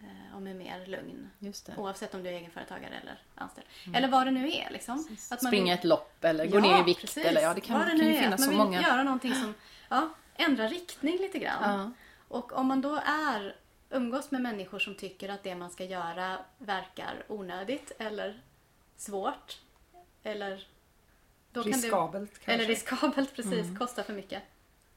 [0.00, 1.30] Eh, och med mer lugn.
[1.38, 1.74] Just det.
[1.76, 3.66] Oavsett om du är egenföretagare eller anställd.
[3.94, 4.70] Eller vad det nu är.
[4.70, 4.98] Liksom.
[5.30, 7.00] Att man Springa vill- ett lopp eller gå ner i vikt.
[7.00, 7.24] precis.
[7.24, 8.82] Eller, ja, det kan, Vad kan nu ju är, att finnas man så vill många.
[8.82, 9.54] göra någonting som
[9.88, 11.78] ja, ändrar riktning lite grann.
[11.80, 11.90] Ja.
[12.28, 13.56] Och om man då är
[13.90, 18.40] umgås med människor som tycker att det man ska göra verkar onödigt eller
[18.96, 19.58] svårt
[20.22, 20.66] eller
[21.52, 22.52] då kan Riskabelt det, kanske.
[22.52, 24.42] eller riskabelt, precis, kostar för mycket.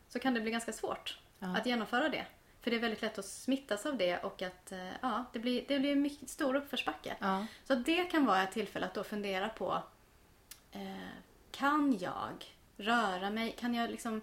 [0.09, 1.47] Så kan det bli ganska svårt Ja.
[1.57, 2.25] att genomföra det.
[2.62, 5.65] För det är väldigt lätt att smittas av det och att eh, ja, det blir,
[5.67, 7.15] det blir en mycket stor uppförsbacke.
[7.19, 7.45] Ja.
[7.63, 9.84] Så det kan vara ett tillfälle att då fundera på
[10.71, 10.82] eh,
[11.52, 13.56] Kan jag röra mig?
[13.60, 14.21] Kan jag liksom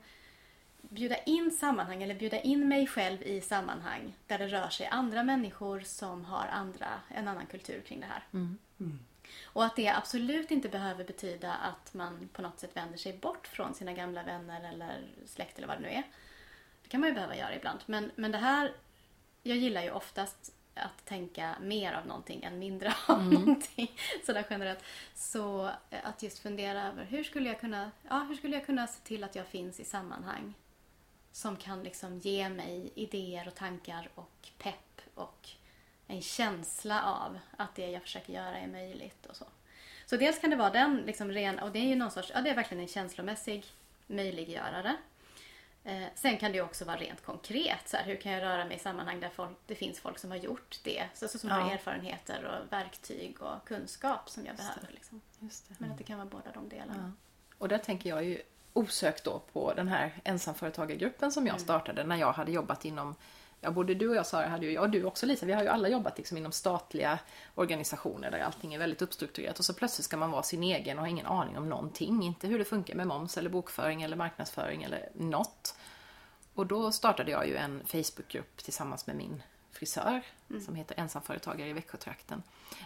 [0.80, 5.22] bjuda in sammanhang eller bjuda in mig själv i sammanhang där det rör sig andra
[5.22, 8.24] människor som har andra, en annan kultur kring det här?
[8.32, 8.58] Mm.
[9.44, 13.46] Och att det absolut inte behöver betyda att man på något sätt vänder sig bort
[13.46, 16.02] från sina gamla vänner eller släkt eller vad det nu är.
[16.88, 17.78] Det kan man ju behöva göra ibland.
[17.86, 18.72] Men, men det här,
[19.42, 23.34] jag gillar ju oftast att tänka mer av någonting än mindre av mm.
[23.34, 23.90] någonting.
[24.26, 24.84] Sådär generellt.
[25.14, 28.86] Så eh, att just fundera över hur skulle jag kunna, ja, hur skulle jag kunna
[28.86, 30.54] se till att jag finns i sammanhang
[31.32, 35.48] som kan liksom ge mig idéer och tankar och pepp och
[36.06, 39.44] en känsla av att det jag försöker göra är möjligt och så.
[40.06, 42.40] Så dels kan det vara den liksom ren, och det är ju någon sorts, ja
[42.40, 43.64] det är verkligen en känslomässig
[44.06, 44.96] möjliggörare.
[45.84, 47.88] Eh, sen kan det också vara rent konkret.
[47.88, 50.30] Så här, hur kan jag röra mig i sammanhang där folk, det finns folk som
[50.30, 51.04] har gjort det?
[51.14, 51.56] Så, så som ja.
[51.56, 54.92] har erfarenheter och verktyg och kunskap som jag Just behöver.
[54.94, 55.20] Liksom.
[55.78, 57.12] Men att det kan vara båda de delarna.
[57.18, 57.26] Ja.
[57.58, 61.64] Och där tänker jag ju osökt då på den här ensamföretagargruppen som jag mm.
[61.64, 63.14] startade när jag hade jobbat inom
[63.60, 65.68] Ja, både du och jag Sara, hade ju, och du också Lisa, vi har ju
[65.68, 67.18] alla jobbat liksom inom statliga
[67.54, 71.04] organisationer där allting är väldigt uppstrukturerat och så plötsligt ska man vara sin egen och
[71.04, 72.22] ha ingen aning om någonting.
[72.22, 75.74] Inte hur det funkar med moms eller bokföring eller marknadsföring eller något.
[76.54, 79.42] Och då startade jag ju en Facebookgrupp tillsammans med min
[79.78, 80.62] frisör mm.
[80.62, 82.42] som heter ensamföretagare i Växjötrakten.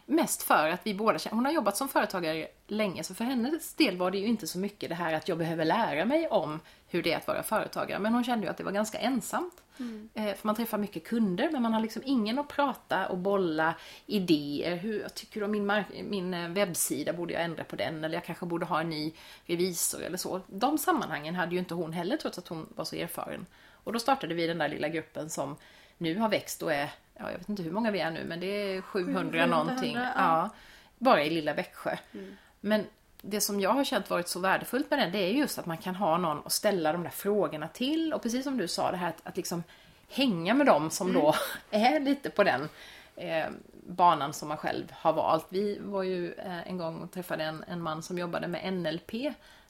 [0.07, 3.96] Mest för att vi båda hon har jobbat som företagare länge så för hennes del
[3.96, 7.02] var det ju inte så mycket det här att jag behöver lära mig om hur
[7.02, 7.98] det är att vara företagare.
[7.98, 9.62] Men hon kände ju att det var ganska ensamt.
[9.78, 10.09] Mm.
[10.14, 13.74] Eh, för man träffar mycket kunder men man har liksom ingen att prata och bolla
[14.07, 14.76] idéer.
[14.76, 18.05] Hur jag tycker du om min, min eh, webbsida, borde jag ändra på den?
[18.05, 19.12] Eller jag kanske borde ha en ny
[19.46, 20.40] revisor eller så.
[20.46, 23.46] De sammanhangen hade ju inte hon heller trots att hon var så erfaren.
[23.85, 25.57] Och då startade vi den där lilla gruppen som
[26.03, 28.41] nu har växt och är, ja, jag vet inte hur många vi är nu, men
[28.41, 29.95] det är 700, 700 någonting.
[29.95, 30.12] Ja.
[30.17, 30.51] ja.
[30.99, 31.97] bara i lilla Växjö.
[32.12, 32.37] Mm.
[32.61, 32.87] Men
[33.23, 35.79] det som jag har känt varit så värdefullt med den, det är just att man
[35.79, 38.12] kan ha någon att ställa de där frågorna till.
[38.12, 39.62] Och precis som du sa, det här att, att liksom
[40.09, 41.23] hänga med dem som mm.
[41.23, 41.35] då
[41.71, 42.69] är lite på den
[43.17, 43.47] eh,
[43.87, 45.47] banan som man själv har valt.
[45.49, 49.12] Vi var ju eh, en gång och träffade en, en man som jobbade med NLP,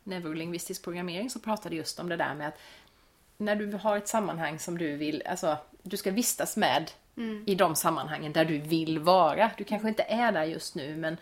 [0.04, 2.58] neurolingvistisk programmering, som pratade just om det där med att
[3.36, 7.44] när du har ett sammanhang som du vill, alltså du ska vistas med mm.
[7.46, 9.50] i de sammanhangen där du vill vara.
[9.56, 11.16] Du kanske inte är där just nu men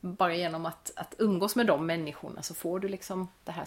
[0.00, 3.64] bara genom att, att umgås med de människorna så får du liksom det här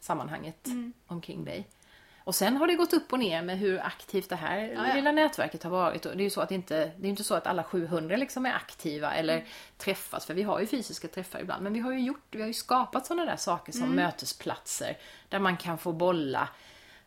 [0.00, 0.92] sammanhanget mm.
[1.06, 1.66] omkring dig.
[2.24, 4.94] Och sen har det gått upp och ner med hur aktivt det här ja, ja.
[4.94, 6.06] lilla nätverket har varit.
[6.06, 8.46] Och det är ju så att inte, det är inte så att alla 700 liksom
[8.46, 9.46] är aktiva eller mm.
[9.76, 11.62] träffas, för vi har ju fysiska träffar ibland.
[11.62, 13.96] Men vi har ju gjort, vi har ju skapat sådana där saker som mm.
[13.96, 14.96] mötesplatser
[15.28, 16.48] där man kan få bolla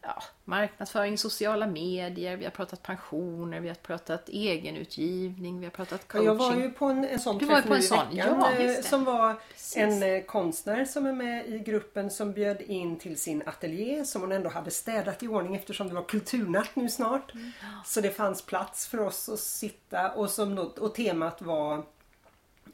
[0.05, 6.07] ja, marknadsföring, sociala medier, vi har pratat pensioner, vi har pratat egenutgivning, vi har pratat
[6.07, 6.25] coaching.
[6.25, 9.03] Jag var ju på en, en sån du träff nu i veckan ja, eh, som
[9.03, 9.77] var Precis.
[9.77, 14.21] en eh, konstnär som är med i gruppen som bjöd in till sin ateljé som
[14.21, 17.33] hon ändå hade städat i ordning eftersom det var kulturnatt nu snart.
[17.33, 17.51] Mm.
[17.85, 21.83] Så det fanns plats för oss att sitta och, som, och temat var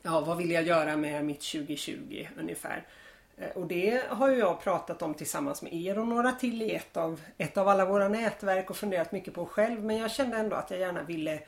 [0.03, 2.85] Ja, vad vill jag göra med mitt 2020 ungefär.
[3.41, 6.75] Eh, och det har ju jag pratat om tillsammans med er och några till i
[6.75, 9.84] ett av, ett av alla våra nätverk och funderat mycket på själv.
[9.84, 11.39] Men jag kände ändå att jag gärna ville,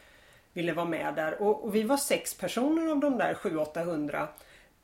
[0.54, 1.42] ville vara med där.
[1.42, 4.28] Och, och vi var sex personer av de där 700-800.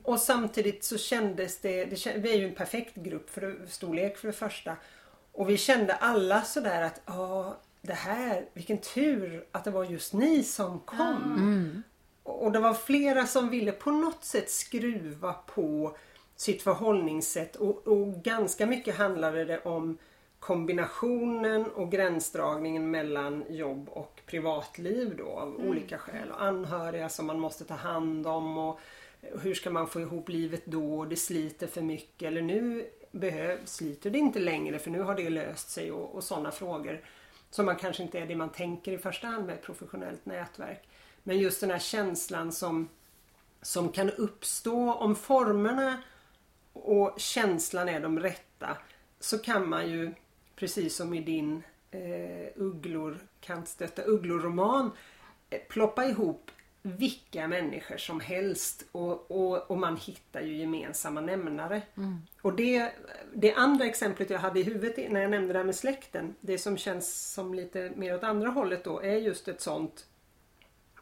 [0.03, 4.27] Och samtidigt så kändes det, det, vi är ju en perfekt grupp för storlek för
[4.27, 4.75] det första.
[5.31, 10.13] Och vi kände alla sådär att ja, det här, vilken tur att det var just
[10.13, 11.35] ni som kom.
[11.37, 11.83] Mm.
[12.23, 15.97] Och det var flera som ville på något sätt skruva på
[16.39, 19.97] sitt förhållningssätt och, och ganska mycket handlade det om
[20.39, 25.69] kombinationen och gränsdragningen mellan jobb och privatliv då av mm.
[25.69, 26.31] olika skäl.
[26.31, 28.79] Och anhöriga som man måste ta hand om och
[29.21, 31.05] hur ska man få ihop livet då?
[31.05, 35.29] Det sliter för mycket eller nu behöv, sliter det inte längre för nu har det
[35.29, 37.01] löst sig och, och sådana frågor
[37.49, 40.87] som man kanske inte är det man tänker i första hand med ett professionellt nätverk.
[41.23, 42.89] Men just den här känslan som,
[43.61, 46.01] som kan uppstå om formerna
[46.73, 48.77] och känslan är de rätta
[49.19, 50.13] så kan man ju
[50.55, 54.91] precis som i din eh, ugglor, kantstötta ugglor-roman
[55.49, 56.51] eh, ploppa ihop
[56.81, 61.81] vilka människor som helst och, och, och man hittar ju gemensamma nämnare.
[61.97, 62.21] Mm.
[62.41, 62.91] Och det,
[63.33, 66.57] det andra exemplet jag hade i huvudet när jag nämnde det här med släkten, det
[66.57, 70.05] som känns som lite mer åt andra hållet då, är just ett sånt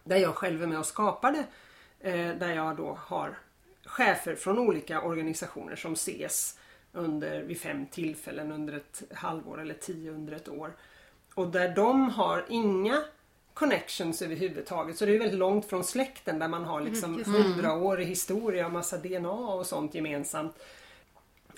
[0.03, 1.45] där jag själv är med och skapade.
[1.99, 3.38] Eh, där jag då har
[3.88, 6.60] chefer från olika organisationer som ses
[6.93, 10.76] under, vid fem tillfällen under ett halvår eller tio under ett år.
[11.34, 13.04] Och där de har inga
[13.54, 14.97] connections överhuvudtaget.
[14.97, 18.71] Så det är väldigt långt från släkten där man har liksom mm, hundraårig historia och
[18.71, 20.56] massa DNA och sånt gemensamt.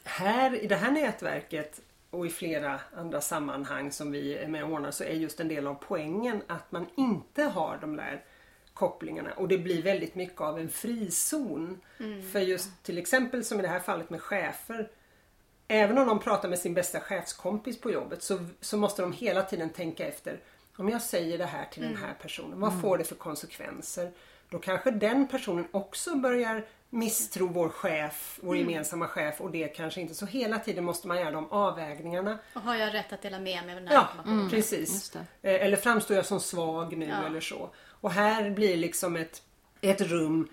[0.03, 4.71] Här i det här nätverket och i flera andra sammanhang som vi är med och
[4.71, 8.23] ordnar så är just en del av poängen att man inte har de där
[8.79, 11.81] kopplingarna och det blir väldigt mycket av en frizon.
[12.31, 14.89] För just till exempel som i det här fallet med chefer.
[15.67, 19.43] Även om de pratar med sin bästa chefskompis på jobbet så, så måste de hela
[19.43, 20.39] tiden tänka efter.
[20.77, 24.11] Om jag säger det här till den här personen, vad får det för konsekvenser?
[24.49, 30.01] Då kanske den personen också börjar misstro vår chef, vår gemensamma chef och det kanske
[30.01, 30.13] inte.
[30.13, 32.39] Så hela tiden måste man göra de avvägningarna.
[32.53, 34.49] Och har jag rätt att dela med mig av den här Ja, informationen?
[34.49, 34.93] precis.
[34.93, 35.19] just det.
[35.55, 37.25] Eh, Eller framstår jag som svag nu Ja.
[37.25, 37.69] eller så.
[38.01, 39.41] Och här blir liksom ett,
[39.81, 40.47] ett rum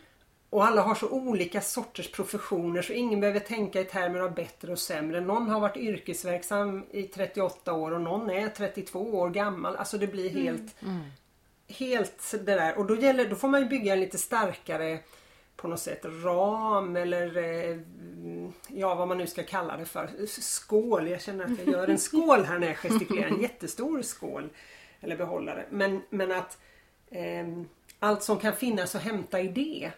[0.51, 4.73] och alla har så olika sorters professioner så ingen behöver tänka i termer av bättre
[4.73, 5.21] och sämre.
[5.21, 9.77] Någon har varit yrkesverksam i 38 år och någon är 32 år gammal.
[9.77, 10.77] Alltså det blir helt,
[11.69, 12.79] helt det där.
[12.79, 14.99] Och då, gäller, då får man ju bygga en lite starkare
[15.57, 17.79] på något sätt ram eller eh,
[18.69, 20.27] ja vad man nu ska kalla det för.
[20.27, 21.09] Skål.
[21.09, 23.29] Jag känner att jag gör en skål här när jag gestikulerar.
[23.29, 24.49] En jättestor skål.
[25.01, 25.67] Eller behållare.
[25.71, 26.59] Men, men att
[27.11, 29.91] ehm, allt som kan finnas att hämta i det.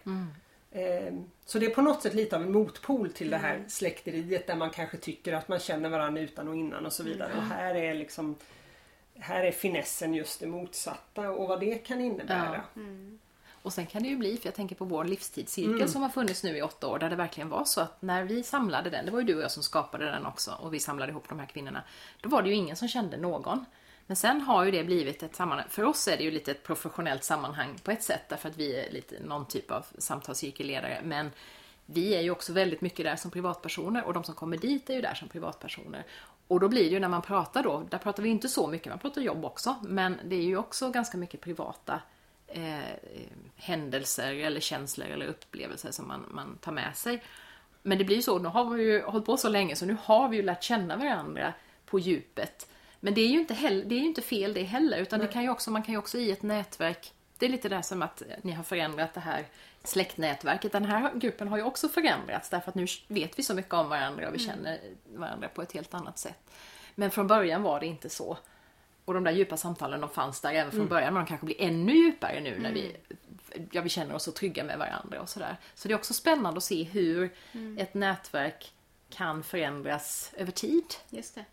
[0.71, 4.47] Ehm, så det är på något sätt lite av en motpol till det här släkteriet
[4.47, 7.31] där man kanske tycker att man känner varandra utan och innan och så vidare.
[7.37, 8.35] Och här är liksom
[9.19, 12.61] här är finessen just det motsatta och vad det kan innebära.
[13.61, 15.87] Och sen kan det ju bli, för jag tänker på vår livstidscirkel Mm.
[15.87, 18.43] som har funnits nu i åtta år, där det verkligen var så att när vi
[18.43, 21.11] samlade den, det var ju du och jag som skapade den också, och vi samlade
[21.11, 21.83] ihop de här kvinnorna,
[22.21, 23.65] då var det ju ingen som kände någon.
[24.09, 26.63] Men sen har ju det blivit ett sammanhang, för oss är det ju lite ett
[26.63, 31.31] professionellt sammanhang på ett sätt, därför att vi är lite någon typ av samtalscirkelledare, men
[31.85, 34.93] vi är ju också väldigt mycket där som privatpersoner och de som kommer dit är
[34.93, 36.05] ju där som privatpersoner.
[36.47, 38.89] Och då blir det ju när man pratar då, där pratar vi inte så mycket,
[38.89, 42.01] man pratar jobb också, men det är ju också ganska mycket privata
[42.47, 42.79] eh,
[43.55, 47.23] händelser eller känslor eller upplevelser som man, man tar med sig.
[47.83, 49.97] Men det blir ju så, nu har vi ju hållit på så länge så nu
[50.03, 51.53] har vi ju lärt känna varandra
[51.85, 52.67] på djupet.
[52.99, 55.43] Men det är ju inte, heller, det är inte fel det heller, utan det kan
[55.43, 58.23] ju också, man kan ju också i ett nätverk, det är lite det som att
[58.41, 59.45] ni har förändrat det här
[59.83, 60.71] släktnätverket.
[60.71, 63.89] Den här gruppen har ju också förändrats därför att nu vet vi så mycket om
[63.89, 64.79] varandra och vi känner
[65.13, 66.51] varandra på ett helt annat sätt.
[66.95, 68.37] Men från början var det inte så.
[69.05, 71.61] Och de där djupa samtalen de fanns där även från början men de kanske blir
[71.61, 72.95] ännu djupare nu när vi,
[73.71, 75.57] ja, vi känner oss så trygga med varandra och sådär.
[75.75, 77.33] Så det är också spännande att se hur
[77.77, 78.73] ett nätverk
[79.09, 80.95] kan förändras över tid.
[81.09, 81.45] Just det.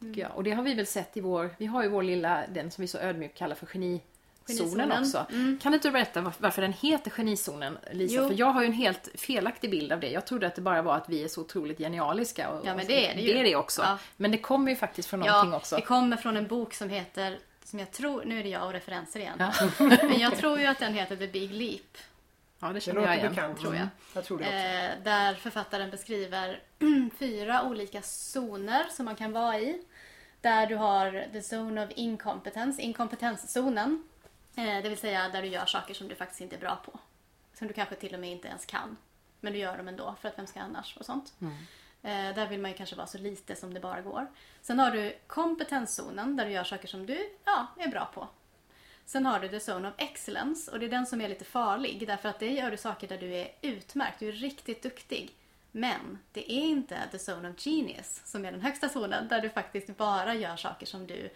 [0.00, 0.30] Jag.
[0.36, 2.82] Och det har vi väl sett i vår, vi har ju vår lilla, den som
[2.82, 4.00] vi så ödmjukt kallar för genizonen
[4.48, 5.00] Genizonen.
[5.02, 5.26] också.
[5.62, 8.14] Kan inte du berätta var- varför den heter genizonen Lisa?
[8.14, 8.28] Jo.
[8.28, 10.08] För jag har ju en helt felaktig bild av det.
[10.10, 12.48] Jag trodde att det bara var att vi är så otroligt genialiska.
[12.50, 13.32] Och, Ja, men det är det ju.
[13.34, 13.82] Det är det också.
[13.82, 13.98] Ja.
[14.16, 15.76] Men det kommer ju faktiskt från någonting Ja, också.
[15.76, 18.72] det kommer från en bok som heter, som jag tror, nu är det jag och
[18.72, 19.36] referenser igen.
[19.38, 19.52] Ja.
[20.02, 21.98] Men jag tror ju att den heter The Big Leap.
[22.60, 23.34] Ja, det Det känner jag låter igen.
[23.34, 23.60] bekant.
[23.60, 23.82] tror jag.
[23.82, 24.44] Mm, jag tror det.
[24.44, 26.62] Eh, där författaren beskriver
[27.18, 29.82] fyra olika zoner som man kan vara i.
[30.40, 34.08] Där du har the zone of incompetence, inkompetenszonen.
[34.56, 36.98] Eh, det vill säga där du gör saker som du faktiskt inte är bra på.
[37.54, 38.96] Som du kanske till och med inte ens kan.
[39.40, 40.96] Men du gör dem ändå, för att vem ska annars?
[40.96, 41.32] Och sånt.
[42.02, 44.26] Eh, där vill man ju kanske vara så lite som det bara går.
[44.62, 48.28] Sen har du kompetenszonen där du gör saker som du ja, är bra på.
[49.08, 52.06] Sen har du the zone of excellence och det är den som är lite farlig
[52.06, 55.30] därför att det gör du saker där du är utmärkt, du är riktigt duktig.
[55.72, 59.50] Men det är inte the zone of genius som är den högsta zonen där du
[59.50, 61.30] faktiskt bara gör saker som du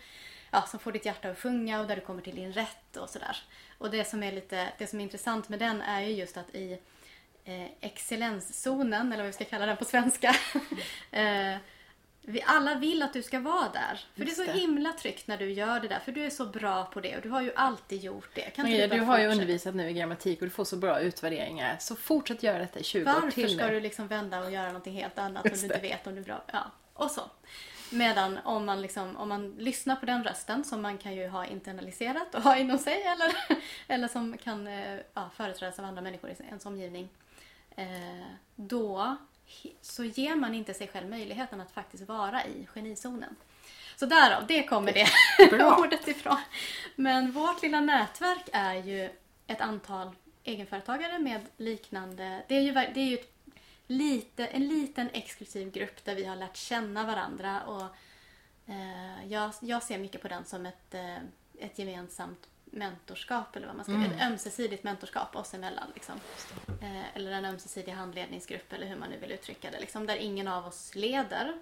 [0.51, 3.11] ja, som får ditt hjärta att sjunga och där du kommer till din rätt och
[3.11, 3.37] sådär.
[3.79, 6.55] Och det som är lite, det som är intressant med den är ju just att
[6.55, 6.79] i
[7.45, 10.37] eh, excellenszonen, eller vad vi ska kalla den på svenska.
[11.11, 11.57] eh,
[12.25, 14.01] vi alla vill att du ska vara där.
[14.15, 15.99] För Just det är så himla tryggt när du gör det där.
[15.99, 18.41] För du är så bra på det och du har ju alltid gjort det.
[18.41, 21.01] Kan Maria, bara du har ju undervisat nu i grammatik och du får så bra
[21.01, 21.77] utvärderingar.
[21.81, 23.73] Så fortsätt göra detta i 20 år Varför till ska nu.
[23.73, 26.25] du liksom vända och göra någonting helt annat om du inte vet om du är
[26.25, 26.45] bra?
[26.53, 27.23] Ja, och så.
[27.91, 31.47] Medan om man, liksom, om man lyssnar på den rösten som man kan ju ha
[31.47, 33.33] internaliserat och ha inom sig eller,
[33.89, 37.09] eller som kan eh, ja, företrädas av andra människor i ens omgivning.
[37.77, 39.17] Eh, då
[39.81, 43.37] så ger man inte sig själv möjligheten att faktiskt vara i genizonen.
[43.97, 45.09] Så därav, det kommer det
[45.79, 46.41] ordet ifrån.
[46.97, 49.11] Men vårt lilla nätverk är ju
[49.47, 50.11] ett antal
[50.45, 52.43] egenföretagare med liknande...
[52.49, 53.33] Det är ju, det är ju ett
[53.87, 57.63] lite, en liten exklusiv grupp där vi har lärt känna varandra.
[57.63, 57.85] Och
[58.73, 61.17] eh, jag, jag ser mycket på den som ett, eh,
[61.59, 64.15] ett gemensamt mentorskap eller vad man ska säga.
[64.15, 65.91] Ett ömsesidigt mentorskap oss emellan.
[65.95, 66.21] Liksom.
[66.81, 69.81] Eh, eller en ömsesidig handledningsgrupp eller hur man nu vill uttrycka det.
[69.81, 71.59] Liksom, där ingen av oss leder.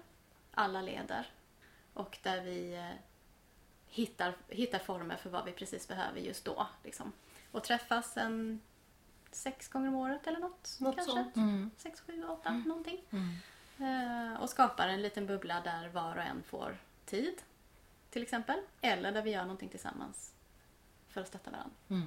[0.53, 1.29] Alla leder.
[1.93, 2.97] Och där vi eh,
[3.87, 6.67] hittar, hittar former för vad vi precis behöver just då.
[6.83, 7.11] Liksom.
[7.51, 8.61] Och träffas en
[9.31, 10.77] sex gånger om året eller något.
[10.79, 11.13] Något kanske.
[11.13, 11.35] sånt.
[11.35, 11.71] Mm.
[11.77, 13.01] Sex, sju, åtta, någonting.
[13.79, 17.41] Eh, och skapar en liten bubbla där var och en får tid.
[18.09, 18.59] Till exempel.
[18.81, 20.33] Eller där vi gör någonting tillsammans
[21.11, 21.75] för att stötta varandra.
[21.89, 22.03] Mm.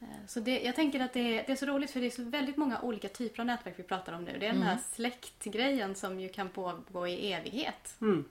[0.00, 2.10] Eh, Så det, jag tänker att det är, det är så roligt för det är
[2.10, 4.36] så väldigt många olika typer av nätverk vi pratar om nu.
[4.38, 7.96] Det är den här släktgrejen som ju kan pågå i evighet.
[8.00, 8.24] Mm.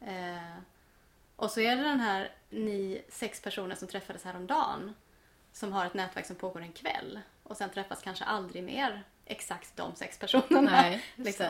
[0.00, 0.56] Eh,
[1.36, 4.94] och så är det den här ni sex personer som träffades häromdagen.
[5.52, 7.20] Som har ett nätverk som pågår en kväll.
[7.42, 10.70] Och sen träffas kanske aldrig mer exakt de sex personerna.
[10.70, 11.46] Nej, liksom.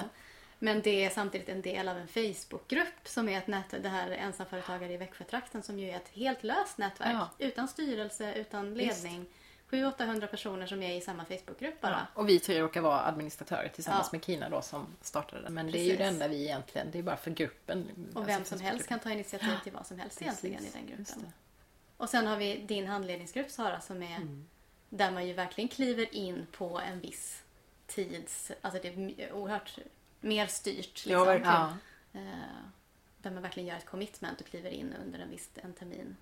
[0.59, 4.11] Men det är samtidigt en del av en Facebookgrupp som är ett nät, det här
[4.11, 7.13] ensamföretagare i Växjötrakten som ju är ett helt löst nätverk.
[7.15, 7.31] Ja.
[7.39, 9.27] Utan styrelse, utan ledning.
[9.71, 12.07] 700-800 personer som är i samma Facebookgrupp bara.
[12.15, 14.17] Och vi tre råkar vara administratörer tillsammans Ja.
[14.19, 15.55] med Kina då som startade den.
[15.55, 15.99] Men det är ju Precis.
[15.99, 17.89] det enda vi egentligen, det är bara för gruppen.
[18.15, 20.73] Och vem Alltså, som helst kan ta initiativ till vad som helst egentligen i Precis,
[20.75, 21.33] den just gruppen.
[21.97, 24.47] Och sen har vi din handledningsgrupp Sara som är Mm.
[24.89, 27.43] där man ju verkligen kliver in på en viss
[27.87, 28.53] tids...
[28.61, 29.79] Alltså det är oerhört
[30.25, 30.85] mer styrt.
[30.95, 31.13] Liksom.
[31.13, 31.55] Ja, verkligen.
[31.55, 31.73] Ja.
[32.13, 32.21] Eh,
[33.19, 36.17] där man verkligen gör ett commitment och kliver in under en viss en termin.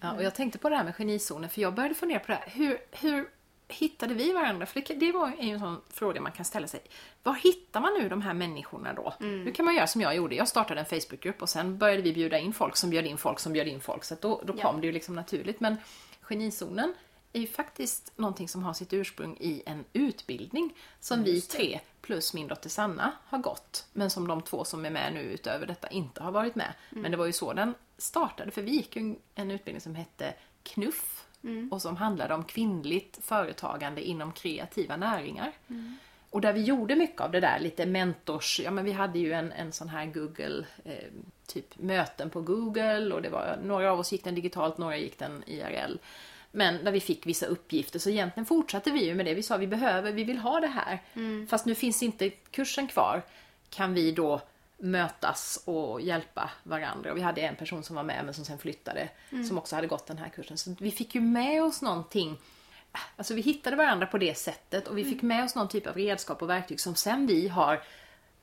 [0.00, 2.34] Ja, och jag tänkte på det här med genizoner för jag började fundera på det
[2.34, 2.50] här.
[2.50, 3.30] Hur, hur
[3.68, 4.66] hittade vi varandra?
[4.66, 6.80] För det, det var ju en sån fråga man kan ställa sig.
[7.22, 9.14] Var hittar man nu de här människorna då?
[9.18, 10.34] Hur kan man göra som jag gjorde?
[10.34, 13.38] Jag startade en Facebookgrupp och sen började vi bjuda in folk som bjöd in folk
[13.40, 14.04] som bjöd in folk.
[14.04, 14.62] Så att då, då Ja.
[14.62, 15.60] kom det ju liksom naturligt.
[15.60, 15.76] Men
[16.20, 16.94] genizonen
[17.32, 22.34] är ju faktiskt någonting som har sitt ursprung i en utbildning som vi tre plus
[22.34, 23.86] min dotter Sanna har gått.
[23.92, 26.72] Men som de två som är med nu utöver detta inte har varit med.
[26.90, 28.50] Men det var ju så den startade.
[28.50, 31.26] För vi gick ju en utbildning som hette KNUFF
[31.70, 35.52] och som handlade om kvinnligt företagande inom kreativa näringar.
[36.30, 39.32] Och där vi gjorde mycket av det där, lite mentors, ja men vi hade ju
[39.32, 41.08] en, en sån här Google, eh,
[41.46, 45.18] typ möten på Google och det var, några av oss gick den digitalt, några gick
[45.18, 45.96] den IRL.
[46.50, 49.34] Men där vi fick vissa uppgifter, så egentligen fortsatte vi ju med det.
[49.34, 51.02] Vi sa vi behöver, vi vill ha det här.
[51.46, 53.22] Fast nu finns inte kursen kvar.
[53.70, 54.40] Kan vi då
[54.78, 57.10] mötas och hjälpa varandra.
[57.10, 59.08] Och vi hade en person som var med men som sen flyttade,
[59.48, 60.58] som också hade gått den här kursen.
[60.58, 62.38] Så vi fick ju med oss någonting
[63.16, 65.94] Alltså vi hittade varandra på det sättet och vi fick med oss någon typ av
[65.94, 67.82] redskap och verktyg som sen vi har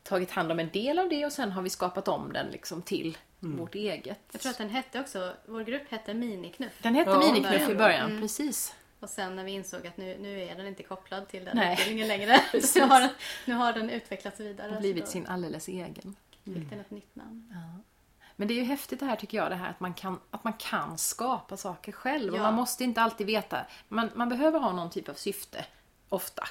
[0.04, 2.82] tagit hand om en del av det och sen har vi skapat om den liksom
[2.82, 4.20] till vårt eget.
[4.32, 6.74] Jag tror att den hette också, vår grupp hette Miniknuff.
[6.82, 7.78] Den hette Ja, Miniknuff i början.
[7.78, 8.76] början, precis.
[9.00, 11.74] Och sen när vi insåg att nu, nu är den inte kopplad till den Nej.
[11.74, 12.40] utbildningen längre.
[12.62, 13.10] så nu har, den,
[13.46, 14.72] nu har den utvecklats vidare.
[14.76, 16.16] Och blivit sin alldeles egen.
[16.44, 17.54] fick den ett nytt namn.
[18.36, 20.44] Men det är ju häftigt det här tycker jag, det här att man kan, att
[20.44, 22.34] man kan skapa saker själv.
[22.34, 22.44] Och Ja.
[22.44, 23.66] man måste inte alltid veta.
[23.88, 25.66] Man, man behöver ha någon typ av syfte,
[26.10, 26.48] ofta.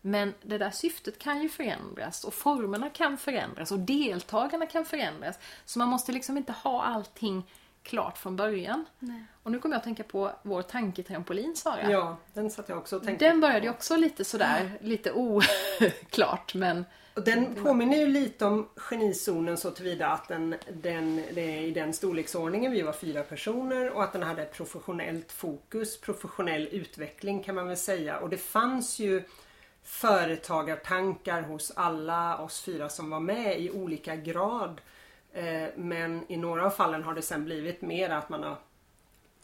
[0.00, 5.38] Men det där syftet kan ju förändras och formerna kan förändras och deltagarna kan förändras.
[5.64, 7.42] Så man måste liksom inte ha allting
[7.86, 8.84] klart från början.
[8.98, 9.24] Nej.
[9.42, 11.90] Och nu kommer jag att tänka på vår tanketrampolin Sara.
[11.90, 16.54] Ja, den satt jag också och tänkte Den började ju också lite sådär, lite oklart
[16.54, 21.62] men Och den påminner ju lite om genizonen så tillvida att den, den, det är
[21.62, 22.72] i den storleksordningen.
[22.72, 27.76] Vi var fyra personer och att den hade professionellt fokus, professionell utveckling kan man väl
[27.76, 28.18] säga.
[28.18, 29.22] Och det fanns ju
[29.86, 34.80] företagartankar hos alla oss fyra som var med i olika grad.
[35.32, 38.56] Eh, Men i några av fallen har det sen blivit mer att man har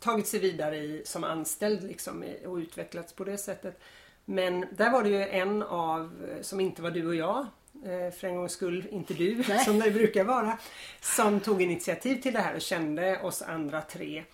[0.01, 3.81] tagit sig vidare i, som anställd liksom, och utvecklats på det sättet.
[4.25, 7.47] Men där var det ju en av, som inte var du och jag,
[7.85, 9.59] eh, för en gångs skull inte du Nej.
[9.65, 10.59] som det brukar vara,
[11.01, 14.25] som tog initiativ till det här och kände oss andra tre.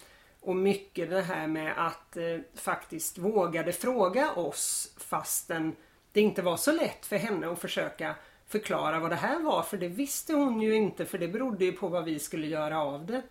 [0.40, 5.76] Och mycket det här med att eh, faktiskt vågade fråga oss fastän
[6.12, 8.14] det inte var så lätt för henne att försöka
[8.46, 11.72] förklara vad det här var för det visste hon ju inte för det berodde ju
[11.72, 13.22] på vad vi skulle göra av det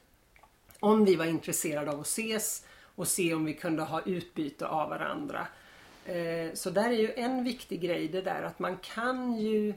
[0.79, 4.89] om vi var intresserade av att ses och se om vi kunde ha utbyte av
[4.89, 5.47] varandra.
[6.05, 9.73] Eh, så där är ju en viktig grej det där att man kan ju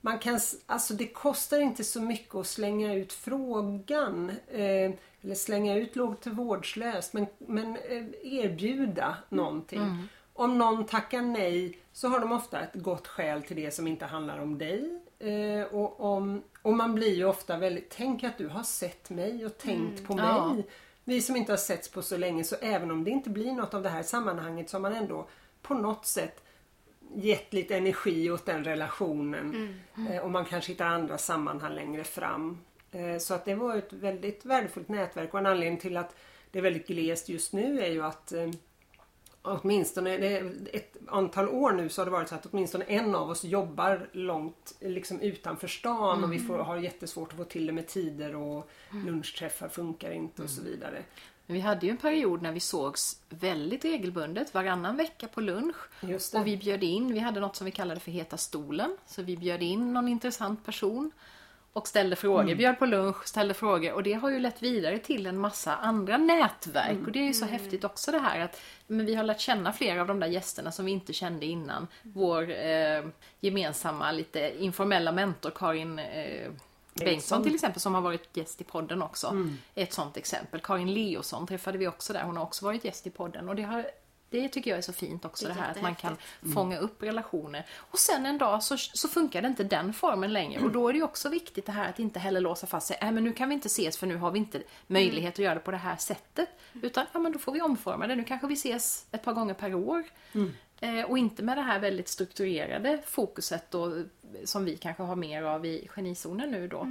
[0.00, 4.30] man kan, alltså det kostar inte så mycket att slänga ut frågan.
[4.48, 7.12] Eh, eller slänga ut lågt till vårdslöst.
[7.12, 9.82] Men, men eh, erbjuda någonting.
[9.82, 10.08] Mm.
[10.38, 14.06] Om någon tackar nej så har de ofta ett gott skäl till det som inte
[14.06, 15.00] handlar om dig.
[15.18, 19.46] Eh, och, om, och man blir ju ofta väldigt, tänk att du har sett mig
[19.46, 20.24] och tänkt på mig.
[20.24, 20.56] Ja.
[21.04, 23.74] Vi som inte har setts på så länge så även om det inte blir något
[23.74, 25.28] av det här sammanhanget så har man ändå
[25.62, 26.44] på något sätt
[27.14, 29.74] gett lite energi åt den relationen.
[30.10, 32.58] Eh, och man kanske hittar andra sammanhang längre fram.
[32.92, 36.16] Eh, så att det var ett väldigt värdefullt nätverk och en anledning till att
[36.50, 38.50] det är väldigt glest just nu är ju att eh,
[39.48, 40.10] åtminstone
[40.72, 44.08] ett antal år nu så har det varit så att åtminstone en av oss jobbar
[44.12, 48.36] långt liksom utanför stan och vi får, har jättesvårt att få till det med tider
[48.36, 48.70] och
[49.06, 51.02] lunchträffar funkar inte och så vidare.
[51.46, 55.76] Men vi hade ju en period när vi sågs väldigt regelbundet, varannan vecka på lunch.
[56.40, 58.96] Och vi bjöd in, vi hade något som vi kallade för Heta stolen.
[59.06, 61.10] Så vi bjöd in någon intressant person.
[61.72, 62.56] Och ställde frågor, Mm.
[62.56, 66.16] bjöd på lunch, ställde frågor och det har ju lett vidare till en massa andra
[66.16, 67.04] nätverk Mm.
[67.06, 69.72] och det är ju så häftigt också det här att men vi har lärt känna
[69.72, 71.86] flera av de där gästerna som vi inte kände innan.
[72.02, 73.04] Vår eh,
[73.40, 76.50] gemensamma lite informella mentor Karin eh,
[76.94, 79.26] Bengtsson till exempel som har varit gäst i podden också.
[79.26, 79.58] Mm.
[79.74, 80.60] Ett sånt exempel.
[80.60, 82.22] Karin Leosson träffade vi också där.
[82.22, 83.48] Hon har också varit gäst i podden.
[83.48, 83.86] Och det, har,
[84.30, 86.54] det tycker jag är så fint också Det det, är här att man kan Mm.
[86.54, 87.66] fånga upp relationer.
[87.76, 90.60] Och sen en dag så, så funkar det inte den formen längre.
[90.64, 92.98] Och då är det ju också viktigt det här att inte heller låsa fast sig.
[93.02, 95.54] Nej men nu kan vi inte ses för nu har vi inte möjlighet att göra
[95.54, 96.48] det på det här sättet.
[96.82, 98.16] Utan ja men då får vi omforma det.
[98.16, 100.04] Nu kanske vi ses ett par gånger per år.
[100.80, 104.02] Eh, och inte med det här väldigt strukturerade fokuset då,
[104.44, 106.88] som vi kanske har mer av i genizonen nu då.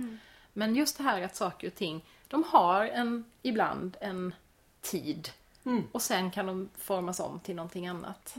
[0.54, 4.34] Men just det här att saker och ting, de har en, ibland en
[4.82, 5.30] tid.
[5.92, 8.36] Och sen kan de formas om till någonting annat.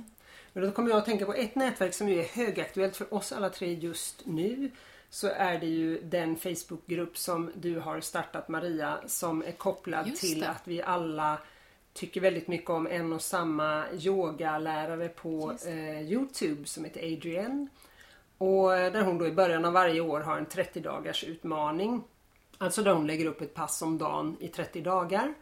[0.53, 3.33] Men då kommer jag att tänka på ett nätverk som ju är högaktuellt för oss
[3.33, 4.71] alla tre just nu.
[5.11, 10.45] Så är det ju den Facebookgrupp som du har startat Maria som är kopplad till
[10.45, 11.39] att vi alla
[11.93, 17.67] tycker väldigt mycket om en och samma yogalärare på eh, Youtube som heter Adrienne.
[18.39, 22.03] Och eh, där hon då i början av varje år har en 30 dagars utmaning.
[22.59, 25.35] Alltså där hon lägger upp ett pass om dagen i 30 dagar.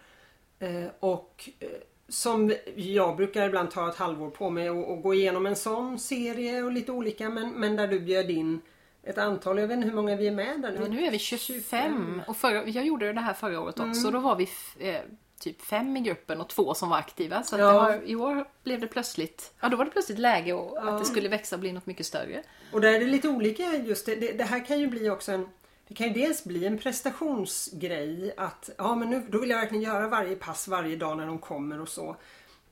[0.59, 1.68] Eh, och eh,
[2.09, 5.98] som jag brukar ibland ta ett halvår på mig och, och gå igenom en sån
[5.98, 8.61] serie och lite olika men, men där du bjöd in
[9.02, 11.18] ett antal, jag vet inte hur många vi är med där Men nu är vi
[11.18, 14.11] 25 och förra, jag gjorde det här förra året också.
[14.11, 14.48] Då var vi
[14.78, 15.00] eh,
[15.40, 17.42] typ fem i gruppen och två som var aktiva.
[17.42, 17.70] Så Ja.
[17.70, 21.04] har, i år blev det plötsligt, ja då var det plötsligt läge och att det
[21.04, 22.42] skulle växa och bli något mycket större.
[22.72, 25.32] Och där är det lite olika just det, det, det här kan ju bli också
[25.32, 25.48] en
[25.89, 29.84] det kan ju dels bli en prestationsgrej att ja men nu, då vill jag verkligen
[29.84, 32.16] göra varje pass varje dag när de kommer och så.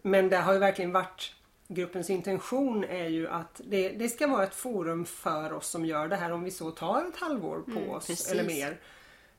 [0.02, 1.34] Men det har ju verkligen varit
[1.68, 6.08] gruppens intention är ju att det, det ska vara ett forum för oss som gör
[6.08, 8.30] det här om vi så tar ett halvår på oss precis.
[8.30, 8.80] eller mer.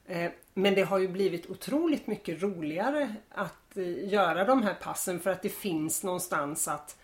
[0.05, 5.19] Eh, Men det har ju blivit otroligt mycket roligare att eh, göra de här passen
[5.19, 6.97] för att det finns någonstans att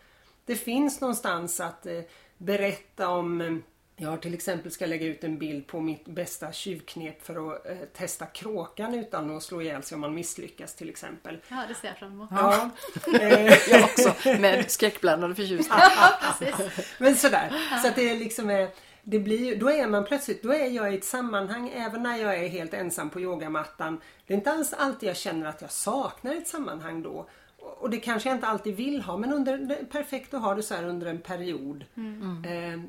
[0.45, 2.01] det finns någonstans att eh,
[2.37, 3.63] berätta om
[4.01, 7.65] eh, jag till exempel ska lägga ut en bild på mitt bästa tjuvknep för att
[7.65, 11.37] eh, testa kråkan utan att slå ihjäl sig om man misslyckas till exempel.
[11.47, 12.29] Ja, det ser jag fram emot.
[12.31, 12.69] Ja.
[13.21, 15.79] eh, Jag också med skräckblandad förtjusning.
[16.97, 17.53] Men sådär.
[17.81, 18.69] Så att det är liksom är,
[19.03, 22.37] det blir då är man plötsligt, då är jag i ett sammanhang även när jag
[22.37, 24.01] är helt ensam på yogamattan.
[24.27, 27.29] Det är inte alls alltid jag känner att jag saknar ett sammanhang då.
[27.57, 30.55] Och det kanske jag inte alltid vill ha men under, det är perfekt att ha
[30.55, 31.85] det så här under en period.
[32.45, 32.81] Eh,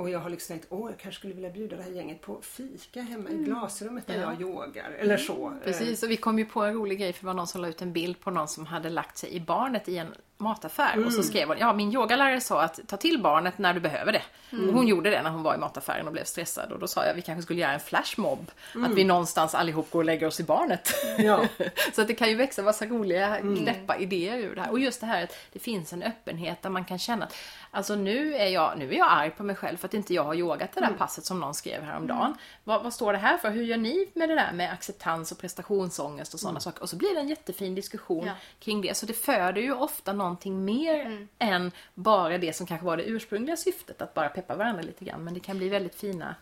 [0.00, 2.40] och jag har liksom tänkt, åh jag kanske skulle vilja bjuda det här gänget på
[2.42, 4.90] fika hemma i glasrummet där jag yogar.
[4.90, 5.46] Eller så.
[5.46, 7.60] Eh, Precis, och vi kom ju på en rolig grej för det var någon som
[7.60, 11.06] la ut en bild på någon som hade lagt sig i barnet i en mataffär
[11.06, 14.12] och så skrev hon, ja min yogalärare sa att ta till barnet när du behöver
[14.12, 14.22] det.
[14.68, 17.06] Och hon gjorde det när hon var i mataffären och blev stressad och då sa
[17.06, 18.50] jag vi kanske skulle göra en flashmob.
[18.86, 20.92] Att vi någonstans allihop går och lägger oss i barnet.
[21.18, 21.44] Ja.
[21.94, 24.70] så att det kan ju växa massa roliga knäppa idéer ur det här.
[24.70, 27.34] Och just det här att det finns en öppenhet där man kan känna att
[27.72, 30.24] Alltså nu är jag, nu är jag arg på mig själv för att inte jag
[30.24, 32.34] har yogat det där passet som någon skrev häromdagen.
[32.64, 33.50] Vad, vad står det här för?
[33.50, 36.82] Hur gör ni med det där med acceptans och prestationsångest och sådana saker?
[36.82, 38.32] Och så blir det en jättefin diskussion Ja.
[38.60, 38.96] kring det.
[38.96, 43.56] Så det föder ju ofta någonting mer än bara det som kanske var det ursprungliga
[43.56, 45.24] syftet, att bara peppa varandra lite grann.
[45.24, 46.34] Men det kan bli väldigt fina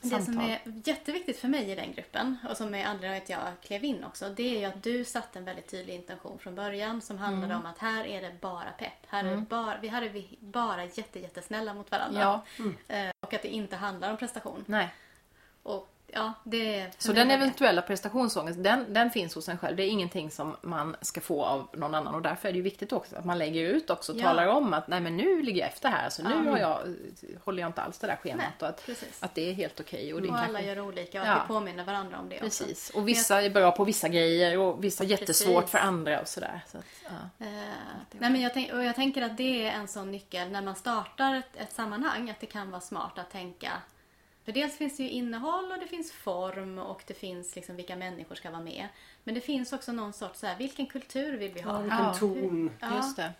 [0.00, 0.24] Det samtal.
[0.34, 3.52] som är jätteviktigt för mig i den gruppen och som är anledningen till att jag
[3.68, 4.28] klev in också.
[4.28, 7.64] Det är ju att du satte en väldigt tydlig intention från början som handlade Mm.
[7.66, 9.06] om att här är det bara pepp.
[9.06, 12.20] Här är det bara, vi här är vi bara jätte, jättesnälla mot varandra.
[12.20, 12.44] Ja,
[12.88, 14.64] Eh, Och att det inte handlar om prestation.
[14.68, 14.88] nej.
[15.62, 16.90] Och ja, det är...
[16.98, 19.76] Så den eventuella prestationsångest, den, den finns hos en själv.
[19.76, 22.62] Det är ingenting som man ska få av någon annan och därför är det ju
[22.62, 24.22] viktigt också att man lägger ut också och Ja.
[24.24, 26.50] talar om att nej men nu ligger jag efter här så nu Ja.
[26.50, 26.78] har jag,
[27.44, 28.88] håller jag inte alls det där schemat Nej, och att,
[29.20, 30.14] att det är helt okej.
[30.14, 31.42] och det Och kanske- alla gör olika och Ja.
[31.48, 32.64] vi påminner varandra om det också.
[32.64, 35.70] Precis, och vissa är bra på vissa grejer och vissa jättesvårt Precis.
[35.70, 36.60] för andra och sådär.
[36.72, 37.46] Så att, ja.
[37.46, 37.52] Eh,
[38.12, 40.74] nej men jag, tänk, och jag tänker att det är en sån nyckel när man
[40.74, 43.72] startar ett, ett sammanhang att det kan vara smart att tänka
[44.52, 47.96] för dels finns det ju innehåll och det finns form och det finns liksom vilka
[47.96, 48.88] människor ska vara med.
[49.24, 51.72] Men det finns också någon sorts så här, vilken kultur vill vi ha?
[51.72, 52.14] Ja, vilken Ja.
[52.14, 52.70] ton.
[52.80, 52.96] Ja.
[52.96, 53.32] Just det.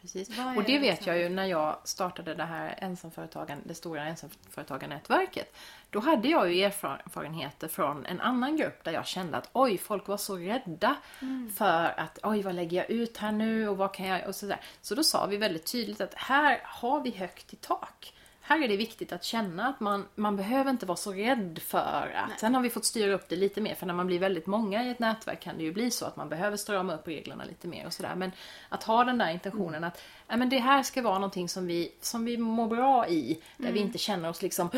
[0.00, 0.38] Precis.
[0.38, 4.04] Vad är Och det vet jag ju när jag startade det här ensamföretagen, det stora
[4.04, 5.56] ensamföretagarnätverket.
[5.90, 10.08] Då hade jag ju erfarenheter från en annan grupp där jag kände att oj, folk
[10.08, 11.50] var så rädda Mm.
[11.56, 14.60] för att oj, vad lägger jag ut här nu och vad kan jag och sådär.
[14.82, 18.12] Så då sa vi väldigt tydligt att här har vi högt i tak.
[18.50, 22.12] Här är det viktigt att känna att man, man behöver inte vara så rädd för
[22.14, 22.28] att...
[22.28, 22.36] Nej.
[22.40, 24.84] Sen har vi fått styra upp det lite mer för när man blir väldigt många
[24.84, 27.68] i ett nätverk kan det ju bli så att man behöver strama upp reglerna lite
[27.68, 28.14] mer och sådär.
[28.14, 28.32] Men
[28.68, 31.92] att ha den där intentionen att ja, men det här ska vara någonting som vi,
[32.00, 33.40] som vi mår bra i.
[33.56, 34.70] Där vi inte känner oss liksom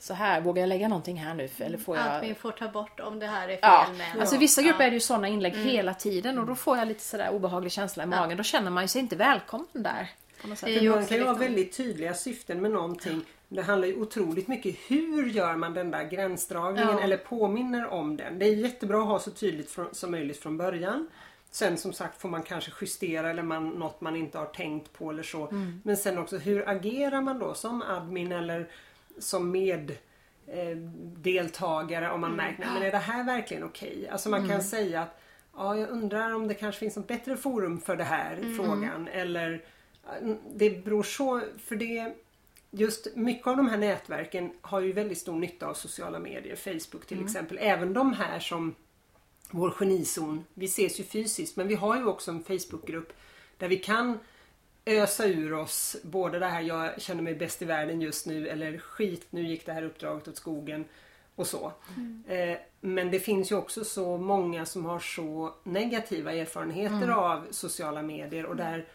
[0.00, 1.48] så här, vågar jag lägga någonting här nu?
[1.58, 2.06] Eller får jag...
[2.08, 4.20] Att vi får ta bort om det här är fel Ja, med.
[4.20, 4.86] alltså vissa grupper Ja.
[4.86, 8.02] är det ju sådana inlägg hela tiden och då får jag lite sådär obehaglig känsla
[8.02, 8.36] i magen.
[8.36, 10.10] Då känner man ju sig inte välkommen där.
[10.44, 10.66] På något sätt.
[10.68, 13.20] Det är ju man kan ju ha liksom- väldigt tydliga syften med någonting.
[13.48, 17.00] Det handlar ju otroligt mycket hur gör man den där gränsdragningen Ja.
[17.00, 18.38] eller påminner om den.
[18.38, 21.06] Det är jättebra att ha så tydligt från, som möjligt från början.
[21.50, 25.10] Sen som sagt får man kanske justera eller man, något man inte har tänkt på
[25.10, 25.48] eller så.
[25.48, 25.80] Mm.
[25.84, 28.68] Men sen också hur agerar man då som admin eller
[29.18, 29.90] som med
[30.46, 30.76] eh,
[31.16, 32.46] deltagare om man Mm.
[32.46, 34.08] märker men är det här verkligen okej?
[34.12, 35.20] Alltså man kan säga att
[35.56, 38.56] ja, jag undrar om det kanske finns något bättre forum för det här Mm.
[38.56, 39.58] frågan eller eh,
[40.54, 42.14] det beror så för det
[42.76, 47.06] Just mycket av de här nätverken har ju väldigt stor nytta av sociala medier, Facebook
[47.06, 47.58] till exempel.
[47.60, 48.74] Även de här som
[49.50, 50.44] vår genizon.
[50.54, 53.12] Vi ses ju fysiskt men vi har ju också en Facebookgrupp
[53.58, 54.18] där vi kan
[54.86, 58.78] ösa ur oss både det här jag känner mig bäst i världen just nu eller
[58.78, 60.84] skit nu gick det här uppdraget åt skogen
[61.34, 61.72] och så.
[62.26, 68.02] Eh, men det finns ju också så många som har så negativa erfarenheter av sociala
[68.02, 68.86] medier och där,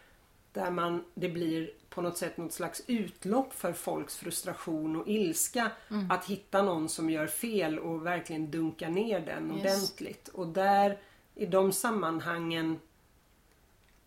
[0.52, 5.70] där man, det blir på något sätt något slags utlopp för folks frustration och ilska
[6.10, 9.60] att hitta någon som gör fel och verkligen dunka ner den Yes.
[9.60, 10.28] ordentligt.
[10.28, 10.98] Och där
[11.34, 12.78] i de sammanhangen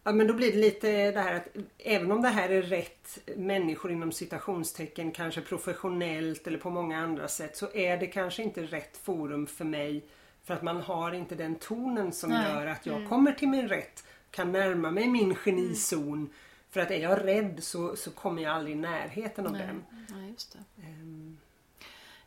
[0.06, 3.20] Ja men då blir det lite det här att även om det här är rätt
[3.36, 8.62] människor inom citationstecken kanske professionellt eller på många andra sätt så är det kanske inte
[8.64, 10.06] rätt forum för mig
[10.44, 12.50] för att man har inte den tonen som Nej.
[12.52, 14.04] gör att jag kommer till min rätt,
[14.34, 16.30] kan närma mig min genizon.
[16.70, 19.62] För att är jag rädd så, så kommer jag aldrig i närheten av Nej.
[19.68, 19.84] den.
[20.10, 20.82] Nej, just det.
[20.84, 21.38] Ehm,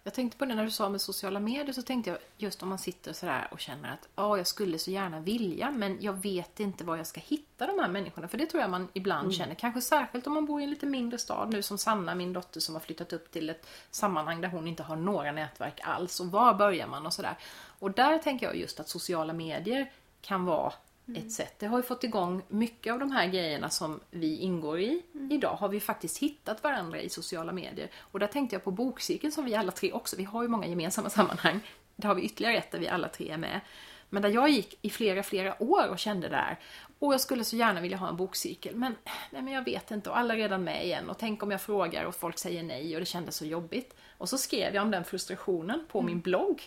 [0.03, 2.69] Jag tänkte på det när du sa med sociala medier så tänkte jag just om
[2.69, 6.61] man sitter sådär och känner att ja, jag skulle så gärna vilja men jag vet
[6.61, 8.29] inte var jag ska hitta de här människorna.
[8.29, 9.55] För det tror jag man ibland känner.
[9.55, 12.61] Kanske särskilt om man bor i en lite mindre stad nu som Sanna, min dotter
[12.61, 16.21] som har flyttat upp till ett sammanhang där hon inte har några nätverk alls.
[16.21, 17.37] Och var börjar man och sådär.
[17.79, 20.73] Och där tänker jag just att sociala medier kan vara
[21.15, 21.59] ett sätt.
[21.59, 25.03] Det har ju fått igång mycket av de här grejerna som vi ingår i.
[25.31, 27.91] Idag har vi faktiskt hittat varandra i sociala medier.
[27.99, 30.67] Och där tänkte jag på bokcirkeln som vi alla tre också, vi har ju många
[30.67, 31.61] gemensamma sammanhang.
[31.97, 33.61] Där har vi ytterligare ett där vi alla tre är med.
[34.09, 36.59] Men där jag gick i flera, flera år och kände där,
[36.99, 38.95] och jag skulle så gärna vilja ha en bokcirkel, men,
[39.31, 41.61] nej, men jag vet inte och alla är redan med igen och tänk om jag
[41.61, 43.95] frågar och folk säger nej och det kändes så jobbigt.
[44.19, 46.63] Och så skrev jag om den frustrationen på min blogg,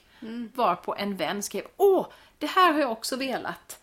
[0.54, 3.80] varpå en vän skrev, åh, det här har jag också velat.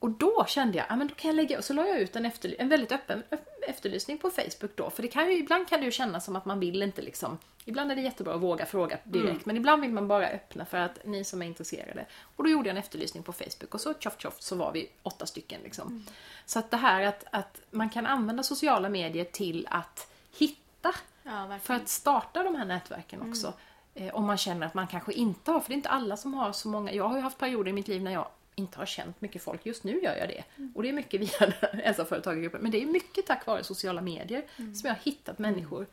[0.00, 2.16] Och då kände jag, ja men då kan jag lägga, och så la jag ut
[2.16, 4.90] en, efter, en väldigt öppen öpp- efterlysning på Facebook då.
[4.90, 7.38] För det kan ju, ibland kan det ju kännas som att man vill inte liksom,
[7.64, 10.78] ibland är det jättebra att våga fråga direkt, men ibland vill man bara öppna för
[10.78, 12.06] att ni som är intresserade.
[12.36, 14.90] Och då gjorde jag en efterlysning på Facebook och så tjoff tjoff så var vi
[15.02, 16.06] åtta stycken liksom.
[16.46, 21.58] Så att det här att, att man kan använda sociala medier till att hitta Ja,
[21.62, 23.52] för att starta de här nätverken också.
[23.94, 26.34] Eh, om man känner att man kanske inte har, för det är inte alla som
[26.34, 26.92] har så många.
[26.92, 29.66] Jag har ju haft perioder i mitt liv när jag inte har känt mycket folk.
[29.66, 30.44] Just nu gör jag det.
[30.74, 32.60] Och det är mycket via ensamföretagargruppen.
[32.62, 35.86] Men det är mycket tack vare sociala medier som jag har hittat människor.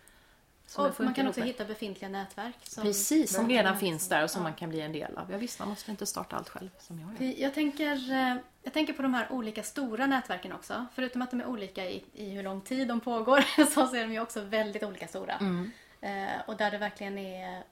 [0.67, 1.47] som jag Och man kan också med.
[1.47, 2.55] hitta befintliga nätverk.
[2.63, 4.43] Som Precis, som redan är finns så- där och som ja.
[4.43, 5.31] man kan bli en del av.
[5.31, 7.35] Ja visst, man måste inte starta allt själv som jag gör.
[7.41, 10.85] Jag tänker, eh, jag tänker på de här olika stora nätverken också.
[10.93, 14.13] Förutom att de är olika i, i hur lång tid de pågår så ser de
[14.13, 15.33] ju också väldigt olika stora.
[15.33, 15.71] Mm.
[16.01, 17.63] Eh, och där det verkligen är,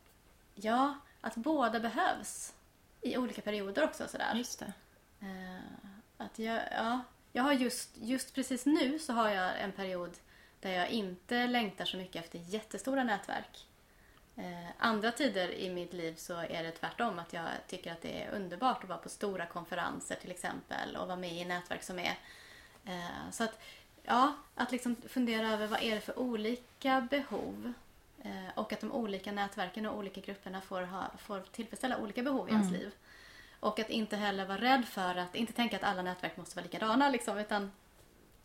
[0.55, 2.53] ja, att båda behövs
[3.05, 4.07] i olika perioder också.
[4.07, 4.35] Sådär.
[4.35, 4.73] Just det.
[5.19, 5.87] Eh,
[6.17, 6.99] att jag, ja,
[7.31, 10.11] jag har just, just precis nu så har jag en period
[10.59, 13.67] där jag inte längtar så mycket efter jättestora nätverk.
[14.35, 17.19] Eh, andra tider i mitt liv så är det tvärtom.
[17.19, 21.07] Att jag tycker att det är underbart att vara på stora konferenser till exempel och
[21.07, 22.17] vara med i nätverk som är.
[22.85, 23.59] Eh, så att,
[24.03, 27.84] ja, att liksom fundera över vad är det för olika behov eh,
[28.55, 32.51] och att de olika nätverken och olika grupperna får, ha, får tillfredsställa olika behov i
[32.51, 32.93] ens liv.
[33.59, 36.63] Och att inte heller vara rädd för att, inte tänka att alla nätverk måste vara
[36.63, 37.71] likadana liksom, utan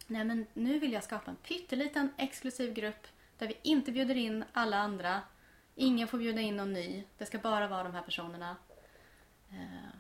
[0.06, 3.06] nej men nu vill jag skapa en pytteliten exklusiv grupp
[3.38, 5.20] där vi inte bjuder in alla andra.
[5.74, 7.04] Ingen får bjuda in någon ny.
[7.18, 8.56] Det ska bara vara de här personerna.
[9.50, 9.90] Eh,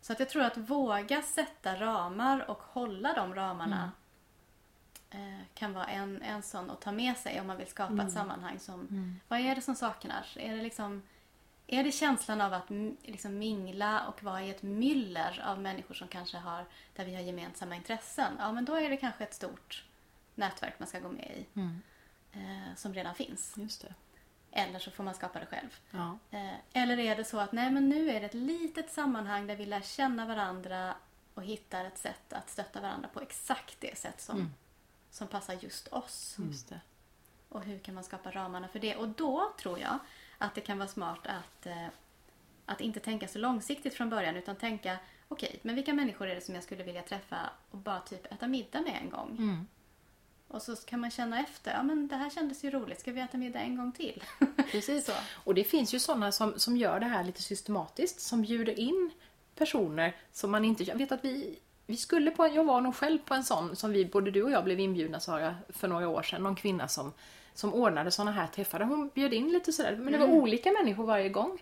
[0.00, 3.88] Så att jag tror att våga sätta ramar och hålla de ramarna eh,
[5.54, 8.58] kan vara en, en sån att ta med sig om man vill skapa ett sammanhang
[8.58, 8.86] som,
[9.28, 10.36] vad är det som saknas?
[10.36, 11.02] Är det liksom
[11.66, 12.70] är det känslan av att
[13.02, 16.64] liksom mingla och vara i ett myller av människor som kanske har,
[16.96, 18.32] där vi har gemensamma intressen?
[18.38, 19.84] Ja, men då är det kanske ett stort
[20.34, 21.46] nätverk man ska gå med i.
[22.32, 23.54] eh, som redan finns.
[23.56, 23.94] Just det.
[24.50, 25.78] Eller så får man skapa det själv.
[25.90, 26.18] Ja.
[26.30, 29.56] Eh, eller är det så att nej men nu är det ett litet sammanhang där
[29.56, 30.94] vi lär känna varandra
[31.34, 34.38] och hittar ett sätt att stötta varandra på exakt det sätt som,
[35.12, 36.36] som passar just oss.
[36.38, 36.80] Just det.
[37.48, 38.96] Och hur kan man skapa ramarna för det?
[38.96, 39.98] Och då tror jag
[40.38, 41.86] att det kan vara smart att, eh,
[42.66, 44.98] att inte tänka så långsiktigt från början utan tänka
[45.28, 48.46] okej, men vilka människor är det som jag skulle vilja träffa och bara typ äta
[48.46, 49.36] middag med en gång?
[49.38, 49.66] Mm.
[50.48, 53.20] Och så kan man känna efter, ja men det här kändes ju roligt, ska vi
[53.20, 54.22] äta middag en gång till?
[54.70, 55.06] Precis.
[55.06, 55.12] Så.
[55.34, 59.10] Och det finns ju sådana som, som gör det här lite systematiskt, som bjuder in
[59.54, 60.84] personer som man inte...
[60.84, 62.46] Jag vet att vi, vi skulle på...
[62.46, 65.20] Jag var nog själv på en sån som vi, både du och jag blev inbjudna
[65.20, 66.42] Sara, för några år sedan.
[66.42, 67.12] Någon kvinna som,
[67.54, 68.80] som ordnade såna här träffar.
[68.80, 71.58] Hon bjöd in lite sådär, men det var olika människor varje gång.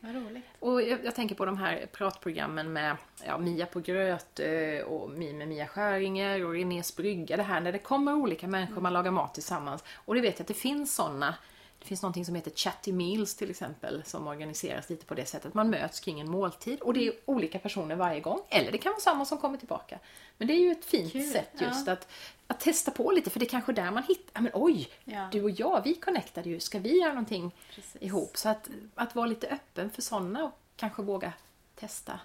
[0.58, 2.96] Och jag, jag tänker på de här pratprogrammen med
[3.26, 7.36] ja, Mia på Grötö och Mi med Mia Skäringer och Renés brygga.
[7.36, 9.84] Det här när det kommer olika människor, man lagar mat tillsammans.
[9.94, 11.34] Och det vet jag att det finns sådana.
[11.80, 15.54] Det finns någonting som heter Chatty Meals till exempel som organiseras lite på det sättet.
[15.54, 18.40] Man möts kring en måltid och det är olika personer varje gång.
[18.48, 19.98] Eller det kan vara samma som kommer tillbaka.
[20.38, 21.92] Men det är ju ett fint Kul, sätt just ja.
[21.92, 22.08] att,
[22.46, 25.28] att testa på lite för det är kanske där man hittar, ja, men oj, Ja.
[25.32, 28.02] du och jag, vi connectade ju, ska vi göra någonting Precis.
[28.02, 28.36] ihop?
[28.36, 31.32] Så att, att vara lite öppen för sådana och kanske våga
[31.74, 32.20] testa.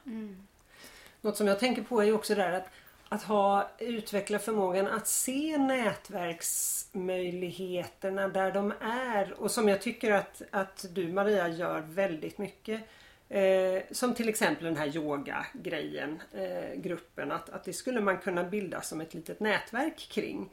[1.21, 2.67] Något som jag tänker på är ju också det där att,
[3.09, 10.41] att ha, utveckla förmågan att se nätverksmöjligheterna där de är och som jag tycker att,
[10.51, 12.81] att du Maria gör väldigt mycket.
[13.29, 18.43] Eh, som till exempel den här yoga-grejen, eh, gruppen, att, att det skulle man kunna
[18.43, 20.49] bilda som ett litet nätverk kring.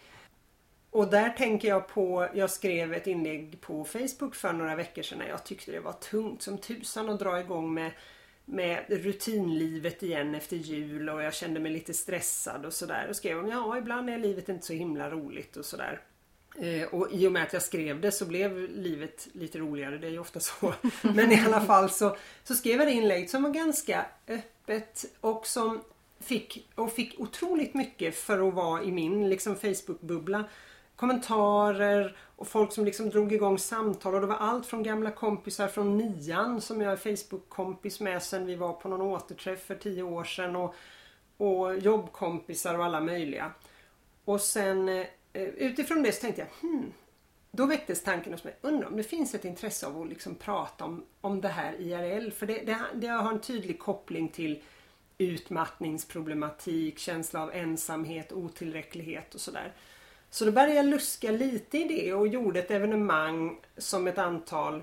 [0.90, 5.18] Och där tänker jag på, jag skrev ett inlägg på Facebook för några veckor sedan
[5.18, 7.92] när jag tyckte det var tungt som tusan att dra igång med,
[8.53, 13.07] med rutinlivet igen efter jul och jag kände mig lite stressad och sådär.
[13.09, 16.00] Och skrev om ja, ibland är livet inte så himla roligt och sådär.
[16.59, 20.07] Eh, och i och med att jag skrev det så blev livet lite roligare, det
[20.07, 20.74] är ju ofta så.
[21.03, 25.46] Men i alla fall så, så skrev jag det inlägg som var ganska öppet och
[25.46, 25.84] som
[26.20, 30.44] fick, och fick otroligt mycket för att vara i min liksom, Facebook-bubbla.
[30.97, 35.68] Kommentarer och folk som liksom drog igång samtal och det var allt från gamla kompisar
[35.68, 40.03] från nian som jag är Facebook-kompis med sen vi var på någon återträff för tio
[40.03, 40.74] år sedan och,
[41.36, 43.53] och jobbkompisar och alla möjliga.
[44.24, 46.93] Och sen eh, eh, utifrån det så tänkte jag hmm,
[47.51, 50.84] då väcktes tanken hos mig, undrar om det finns ett intresse av att liksom prata
[50.84, 52.30] om, om det här IRL.
[52.30, 54.62] För det, det, det har en tydlig koppling till
[55.18, 59.72] utmattningsproblematik, känsla av ensamhet, otillräcklighet och sådär.
[60.33, 64.83] Så då började jag luska lite i det och gjorde ett evenemang som ett antal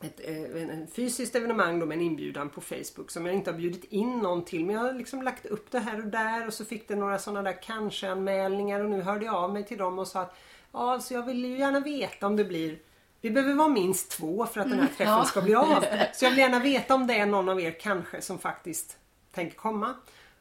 [0.00, 3.58] ett eh, en fysiskt evenemang då med en inbjudan på Facebook som jag inte har
[3.58, 6.54] bjudit in någon till men jag har liksom lagt upp det här och där och
[6.54, 9.98] så fick det några sådana där kanske-anmälningar och nu hörde jag av mig till dem
[9.98, 10.36] och sa att
[10.72, 12.78] ja, alltså jag vill ju gärna veta om det blir
[13.20, 15.24] vi behöver vara minst två för att den här träffen ja.
[15.24, 15.84] ska bli av.
[16.14, 18.98] Så jag vill gärna veta om det är någon av er kanske som faktiskt
[19.32, 19.94] tänker komma.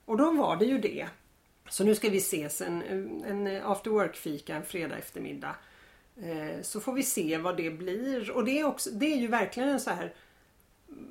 [0.06, 1.08] Och då var det ju det.
[1.70, 2.82] Så nu ska vi ses en,
[3.26, 5.56] en after work-fika en fredag eftermiddag.
[6.22, 8.32] Eh, så får vi se vad det blir.
[8.32, 10.14] Och det är, också, det är ju verkligen en så här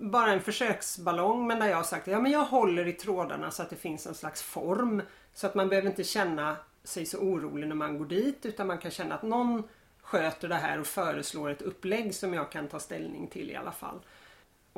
[0.01, 3.63] bara en försöksballong men där jag har sagt ja men jag håller i trådarna så
[3.63, 5.03] att det finns en slags form.
[5.35, 8.79] Så att man behöver inte känna sig så orolig när man går dit utan man
[8.79, 9.63] kan känna att någon
[10.03, 13.73] sköter det här och föreslår ett upplägg som jag kan ta ställning till i alla
[13.73, 14.01] fall.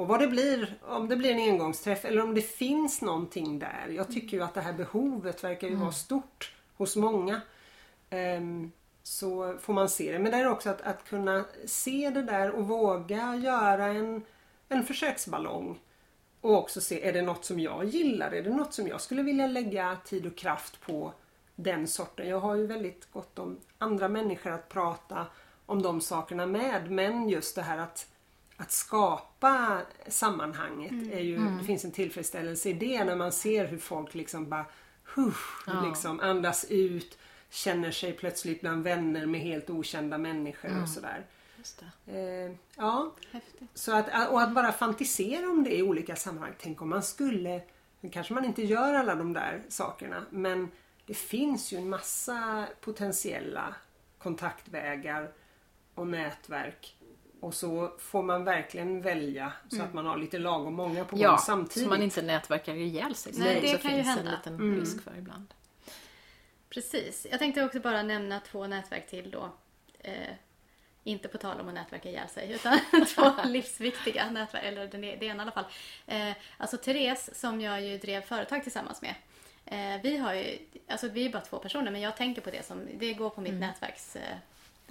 [0.00, 3.86] Och vad det blir, om det blir en engångsträff eller om det finns någonting där.
[3.90, 7.40] Jag tycker ju att det här behovet verkar ju vara stort hos många.
[8.10, 8.72] Ehm,
[9.02, 10.18] så får man se det.
[10.18, 14.22] Men det är också att, att kunna se det där och våga göra en,
[14.68, 15.78] en försöksballong.
[16.40, 18.30] Och också se, är det något som jag gillar?
[18.30, 21.12] Är det något som jag skulle vilja lägga tid och kraft på
[21.56, 22.28] den sorten?
[22.28, 25.26] Jag har ju väldigt gott om andra människor att prata
[25.66, 26.90] om de sakerna med.
[26.90, 28.06] Men just det här att,
[28.60, 30.92] att skapa sammanhanget.
[31.12, 34.66] Är ju, Det finns en tillfredsställelse i det när man ser hur folk liksom bara
[35.14, 35.86] husch, Ja.
[35.88, 37.18] liksom andas ut.
[37.50, 41.26] Känner sig plötsligt bland vänner med helt okända människor och sådär.
[42.06, 43.68] Eh, ja, Häftigt.
[43.74, 46.52] så att, och att bara fantisera om det i olika sammanhang.
[46.60, 47.62] Tänk om man skulle,
[48.00, 50.68] nu kanske man inte gör alla de där sakerna, men
[51.06, 53.74] det finns ju en massa potentiella
[54.18, 55.30] kontaktvägar
[55.94, 56.96] och nätverk.
[57.40, 61.22] Och så får man verkligen välja så att man har lite lagom många på gång
[61.24, 61.82] Ja, samtidigt.
[61.82, 63.32] så man inte nätverkar ihjäl sig.
[63.36, 64.30] Nej, det kan ju finns hända.
[64.30, 64.80] en liten Mm.
[64.80, 65.54] risk för ibland.
[66.70, 67.26] Precis.
[67.30, 69.50] Jag tänkte också bara nämna två nätverk till då.
[69.98, 70.12] Eh,
[71.04, 72.78] inte på tal om att nätverka ihjäl sig, utan
[73.14, 74.64] två livsviktiga nätverk.
[74.64, 75.64] Eller det, det ena i alla fall.
[76.06, 79.14] Eh, alltså Therese, som jag ju drev företag tillsammans med.
[79.66, 82.66] Eh, vi har ju, alltså vi är bara två personer, men jag tänker på det
[82.66, 84.16] som, det går på mitt nätverks...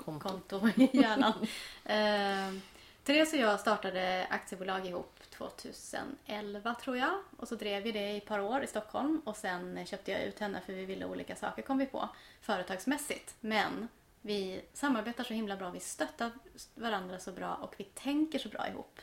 [0.06, 1.34] Konto, konto i hjärnan.
[1.86, 2.62] eh,
[3.04, 7.20] Therese och jag startade aktiebolag ihop 2011 tror jag.
[7.38, 10.24] Och så drev vi det i ett par år i Stockholm och sen köpte jag
[10.24, 12.10] ut henne för vi ville olika saker kom vi på
[12.42, 13.36] företagsmässigt.
[13.40, 13.88] Men
[14.22, 16.32] vi samarbetar så himla bra, vi stöttar
[16.76, 19.00] varandra så bra och vi tänker så bra ihop.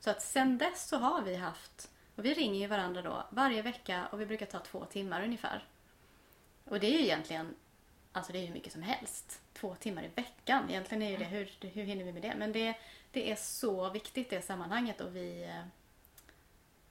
[0.00, 3.62] Så att sen dess så har vi haft, och vi ringer ju varandra då varje
[3.62, 5.64] vecka och vi brukar ta två timmar ungefär.
[6.64, 7.54] Och det är ju egentligen,
[8.12, 9.40] alltså det är hur mycket som helst.
[9.52, 10.70] Två timmar i veckan.
[10.70, 12.34] Egentligen är ju det, hur, hur hinner vi med det?
[12.38, 12.74] Men det,
[13.10, 15.64] det är så viktigt det sammanhanget och vi eh,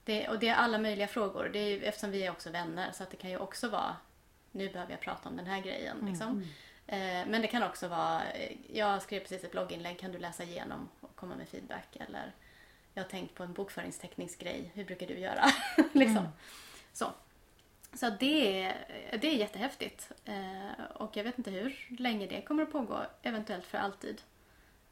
[0.04, 1.50] det, och det är alla möjliga frågor.
[1.52, 3.96] Det är, eftersom vi är också vänner så att det kan ju också vara
[4.52, 5.96] nu behöver jag prata om den här grejen.
[5.96, 6.28] Mm, liksom.
[6.28, 7.22] Mm.
[7.22, 8.22] Eh, men det kan också vara,
[8.72, 11.96] jag skrev precis ett blogginlägg, kan du läsa igenom och komma med feedback?
[11.96, 12.32] Eller
[12.94, 14.44] jag har tänkt på en bokföringsteknisk
[14.74, 15.44] hur brukar du göra?
[15.92, 16.16] liksom.
[16.16, 16.30] Mm.
[16.92, 17.12] Så,
[17.92, 18.76] så det, är,
[19.20, 20.12] det är jättehäftigt.
[20.24, 24.22] Eh, och jag vet inte hur länge det kommer att pågå, eventuellt för alltid.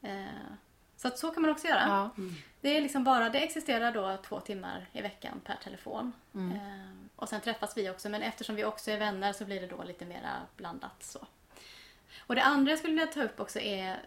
[0.01, 0.25] Eh,
[0.97, 1.83] så att så kan man också göra.
[1.87, 2.09] Ja.
[2.17, 2.35] Mm.
[2.61, 6.13] Det är liksom bara, det existerar då två timmar i veckan per telefon.
[6.33, 6.51] Mm.
[6.51, 9.67] Eh, och sen träffas vi också men eftersom vi också är vänner så blir det
[9.67, 11.27] då lite mera blandat så.
[12.17, 13.99] Och det andra jag skulle vilja ta upp också är,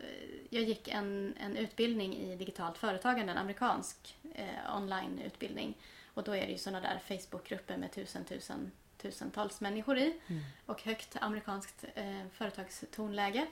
[0.51, 5.75] jag gick en, en utbildning i digitalt företagande, en amerikansk eh, onlineutbildning.
[6.15, 8.71] Och då är det ju sådana där Facebookgrupper med tusen, tusen,
[9.03, 10.21] tusentals människor i.
[10.27, 10.43] Mm.
[10.67, 13.47] Och högt amerikanskt eh, företagstonläge.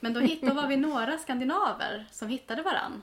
[0.00, 3.02] Men då, hitt, då var vi några skandinaver som hittade varann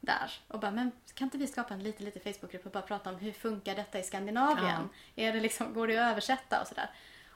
[0.00, 3.10] där och bara, men kan inte vi skapa en liten, liten Facebookgrupp och bara prata
[3.10, 4.88] om hur funkar detta i Skandinavien?
[5.14, 5.24] Ja.
[5.24, 6.90] Är det liksom, går det att översätta och sådär?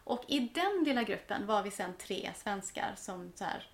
[0.04, 3.68] Och i den lilla gruppen var vi sen tre svenskar som så här,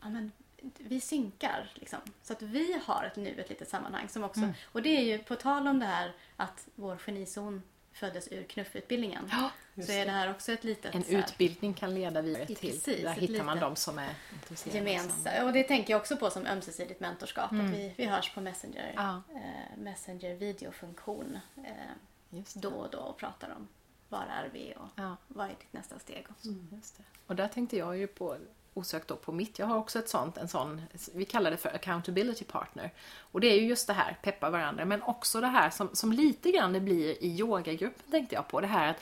[0.00, 0.32] ja men
[0.78, 1.98] vi synkar liksom.
[2.22, 4.54] Så att vi har ett nu ett litet sammanhang som också, mm.
[4.72, 7.62] och det är ju på tal om det här att vår genizon
[7.96, 9.30] föddes ur knuffutbildningen.
[9.30, 9.50] Ja,
[9.82, 10.94] så är det här också ett litet...
[10.94, 15.44] En här, utbildning kan leda vidare till, precis, där hittar man de som är intresserade.
[15.44, 17.52] Och det tänker jag också på som ömsesidigt mentorskap.
[17.52, 17.66] Mm.
[17.66, 19.22] Att vi, vi hörs på Messenger, ja.
[19.34, 23.68] eh, Messenger videofunktion eh, då och då och pratar om
[24.08, 25.16] var är vi och ja.
[25.28, 26.26] vad är ditt nästa steg.
[26.28, 26.80] Och, mm,
[27.26, 28.36] och där tänkte jag ju på
[28.76, 29.58] osökt då på mitt.
[29.58, 30.82] Jag har också ett sånt, en sån,
[31.14, 32.92] vi kallar det för accountability partner.
[33.32, 36.12] Och det är ju just det här, peppa varandra, men också det här som, som
[36.12, 38.60] lite grann det blir i yogagruppen tänkte jag på.
[38.60, 38.96] Det här att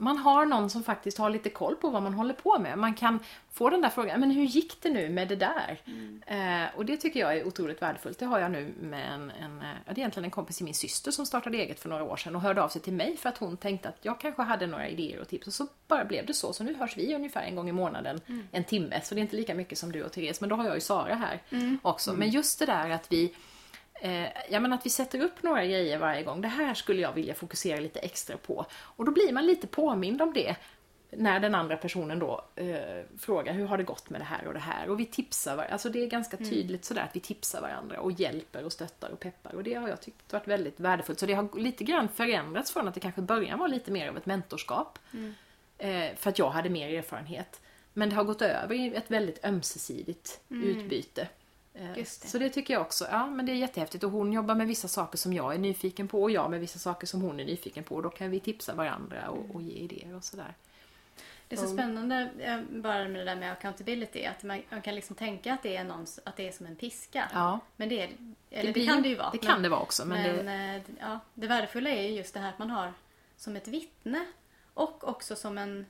[0.00, 2.78] man har någon som faktiskt har lite koll på vad man håller på med.
[2.78, 3.18] Man kan
[3.52, 5.80] få den där frågan, men hur gick det nu med det där?
[5.84, 6.22] Mm.
[6.26, 8.18] Eh, och det tycker jag är otroligt värdefullt.
[8.18, 10.74] Det har jag nu med en, en, eh, det är egentligen en kompis i min
[10.74, 13.28] syster som startade eget för några år sedan och hörde av sig till mig för
[13.28, 16.26] att hon tänkte att jag kanske hade några idéer och tips och så bara blev
[16.26, 16.52] det så.
[16.52, 18.48] Så nu hörs vi ungefär en gång i månaden, mm.
[18.52, 19.00] en timme.
[19.04, 20.80] Så det är inte lika mycket som du och Therese, men då har jag ju
[20.80, 21.78] Sara här mm.
[21.82, 22.12] också.
[22.12, 23.34] Men just det där att vi
[24.00, 26.40] eh, ja, men att vi sätter upp några grejer varje gång.
[26.40, 28.66] Det här skulle jag vilja fokusera lite extra på.
[28.72, 30.56] Och då blir man lite påmind om det
[31.12, 34.54] när den andra personen då eh, frågar hur har det gått med det här och
[34.54, 34.88] det här.
[34.88, 35.72] Och vi tipsar varandra.
[35.72, 36.50] Alltså det är ganska mm.
[36.50, 36.82] tydligt mm.
[36.82, 39.54] sådär att vi tipsar varandra och hjälper och stöttar och peppar.
[39.54, 41.18] Och det har jag tyckt varit väldigt värdefullt.
[41.18, 44.16] Så det har lite grann förändrats från att det kanske början var lite mer av
[44.16, 44.98] ett mentorskap.
[45.12, 45.34] Mm.
[45.78, 47.60] Eh, för att jag hade mer erfarenhet.
[47.92, 50.68] Men det har gått över i ett väldigt ömsesidigt mm.
[50.68, 51.28] utbyte.
[51.74, 52.04] Eh, det.
[52.08, 53.06] Så det tycker jag också.
[53.10, 54.04] Ja, men det är jättehäftigt.
[54.04, 56.78] Och hon jobbar med vissa saker som jag är nyfiken på och jag med vissa
[56.78, 57.94] saker som hon är nyfiken på.
[57.94, 60.54] Och då kan vi tipsa varandra och, och ge idéer och sådär.
[61.48, 64.24] Det är så spännande eh, bara med det där med accountability.
[64.24, 66.76] Att man, man kan liksom tänka att det är, någon, att det är som en
[66.76, 67.30] piska.
[67.34, 67.60] Ja.
[67.76, 68.10] Men det, är,
[68.50, 69.30] eller det, det kan det ju vara.
[69.30, 70.06] Det kan men, det vara också.
[70.06, 70.76] Men, men det...
[70.76, 72.92] Eh, ja, det värdefulla är ju just det här att man har
[73.36, 74.24] som ett vittne
[74.74, 75.86] och också som en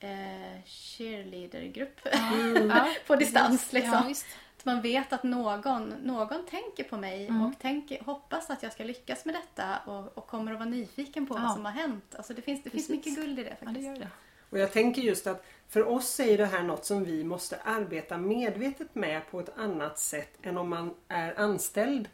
[0.00, 2.72] eh, cheerleadergrupp mm.
[3.06, 3.72] på distans.
[3.72, 4.04] Liksom.
[4.08, 4.14] Ja,
[4.60, 7.46] att man vet att någon, någon tänker på mig mm.
[7.46, 11.26] och tänker, hoppas att jag ska lyckas med detta och, och kommer att vara nyfiken
[11.26, 11.40] på ja.
[11.42, 12.14] vad som har hänt.
[12.16, 13.66] Alltså det finns, det finns mycket guld i det faktiskt.
[13.66, 14.08] Ja, det gör det.
[14.50, 18.18] Och jag tänker just att för oss är det här något som vi måste arbeta
[18.18, 22.08] medvetet med på ett annat sätt än om man är anställd.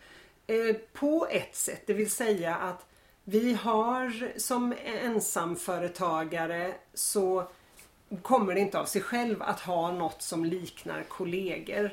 [0.47, 2.87] Eh, på ett sätt, det vill säga att
[3.25, 7.49] vi har som ensamföretagare så
[8.23, 11.91] kommer det inte av sig själv att ha något som liknar kollegor.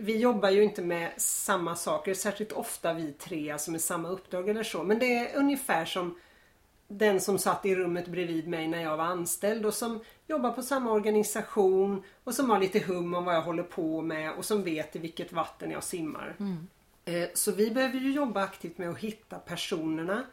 [0.00, 4.48] Vi jobbar ju inte med samma saker särskilt ofta vi tre, alltså med samma uppdrag
[4.48, 4.82] eller så.
[4.82, 6.18] Men det är ungefär som
[6.88, 10.62] den som satt i rummet bredvid mig när jag var anställd och som jobbar på
[10.62, 14.62] samma organisation och som har lite hum om vad jag håller på med och som
[14.62, 16.36] vet i vilket vatten jag simmar.
[16.38, 16.68] Mm.
[17.04, 20.24] Eh, så vi behöver ju jobba aktivt med att hitta personerna.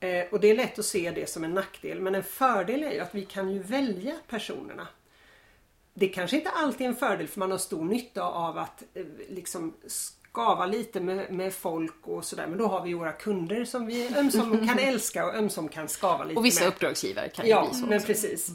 [0.00, 2.92] Eh, och det är lätt att se det som en nackdel men en fördel är
[2.92, 4.88] ju att vi kan ju välja personerna.
[5.98, 9.04] Det kanske inte alltid är en fördel för man har stor nytta av att eh,
[9.28, 12.46] liksom skava lite med, med folk och sådär.
[12.46, 16.24] Men då har vi våra kunder som vi ömsom kan älska och ömsom kan skava
[16.24, 16.38] lite med.
[16.38, 16.68] Och vissa med.
[16.68, 17.86] uppdragsgivare kan ju ja, bli så.
[17.86, 18.50] men precis.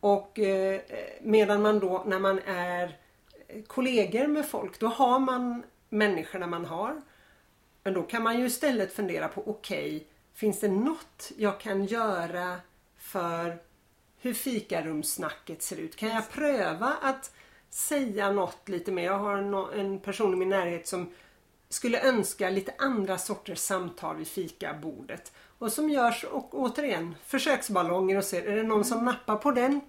[0.00, 0.80] Och eh,
[1.22, 2.96] medan man då när man är
[3.66, 7.02] kollegor med folk, då har man människorna man har.
[7.82, 11.84] Men då kan man ju istället fundera på, okej, okay, finns det något jag kan
[11.86, 12.56] göra
[12.98, 13.58] för
[14.20, 15.96] hur fikarumssnacket ser ut?
[15.96, 17.32] Kan jag pröva att
[17.70, 19.04] säga något lite mer?
[19.04, 19.36] Jag har
[19.72, 21.12] en person i min närhet som
[21.68, 25.32] skulle önska lite andra sorters samtal vid fikabordet.
[25.58, 29.80] Och som görs, och återigen, försöksballonger och ser, är det någon som nappar på den?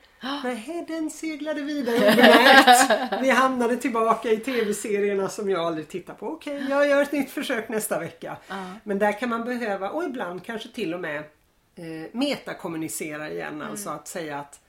[0.44, 3.22] Nej, den seglade vidare obemärkt.
[3.22, 6.28] Vi hamnade tillbaka i tv-serierna som jag aldrig tittar på.
[6.28, 8.38] Okej, okay, jag gör ett nytt försök nästa vecka.
[8.84, 11.24] Men där kan man behöva, och ibland kanske till och med
[11.76, 13.54] eh, metakommunicera igen.
[13.54, 13.68] Mm.
[13.68, 14.60] Alltså att säga att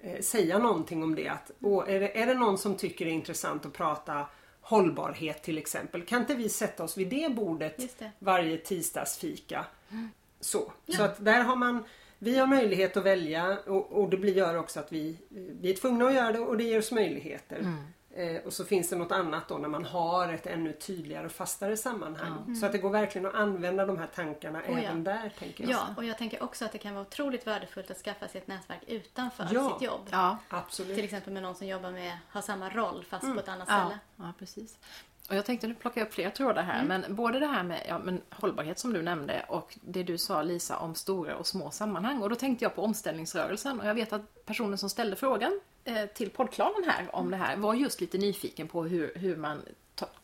[0.00, 1.28] eh, säga någonting om det.
[1.28, 4.26] Att, och är, det, är det någon som tycker det är intressant att prata
[4.60, 6.02] hållbarhet till exempel.
[6.02, 8.10] Kan inte vi sätta oss vid det bordet det.
[8.18, 9.64] varje tisdagsfika?
[9.90, 10.08] Mm.
[10.40, 10.72] Så.
[10.86, 10.96] Ja.
[10.96, 11.84] så att där har man
[12.24, 15.16] vi har möjlighet att välja och, och det blir, gör också att vi,
[15.60, 17.58] vi är tvungna att göra det och det ger oss möjligheter.
[17.58, 17.84] Mm.
[18.14, 21.32] Eh, och så finns det något annat då när man har ett ännu tydligare och
[21.32, 22.42] fastare sammanhang.
[22.42, 22.56] Mm.
[22.56, 25.12] Så att det går verkligen att använda de här tankarna oh, även ja.
[25.12, 25.32] där.
[25.38, 25.72] tänker jag.
[25.72, 28.46] Ja, och jag tänker också att det kan vara otroligt värdefullt att skaffa sig ett
[28.46, 29.70] nätverk utanför ja.
[29.72, 30.08] sitt jobb.
[30.10, 30.96] Ja, absolut.
[30.96, 33.36] Till exempel med någon som jobbar med, har samma roll fast mm.
[33.36, 33.98] på ett annat ställe.
[34.16, 34.78] Ja, precis.
[35.32, 36.88] Och jag tänkte nu plocka upp fler trådar här, mm.
[36.88, 40.42] men både det här med ja, men hållbarhet som du nämnde och det du sa
[40.42, 42.22] Lisa om stora och små sammanhang.
[42.22, 46.06] Och då tänkte jag på omställningsrörelsen och jag vet att personen som ställde frågan eh,
[46.06, 49.62] till poddklanen här om det här var just lite nyfiken på hur, hur man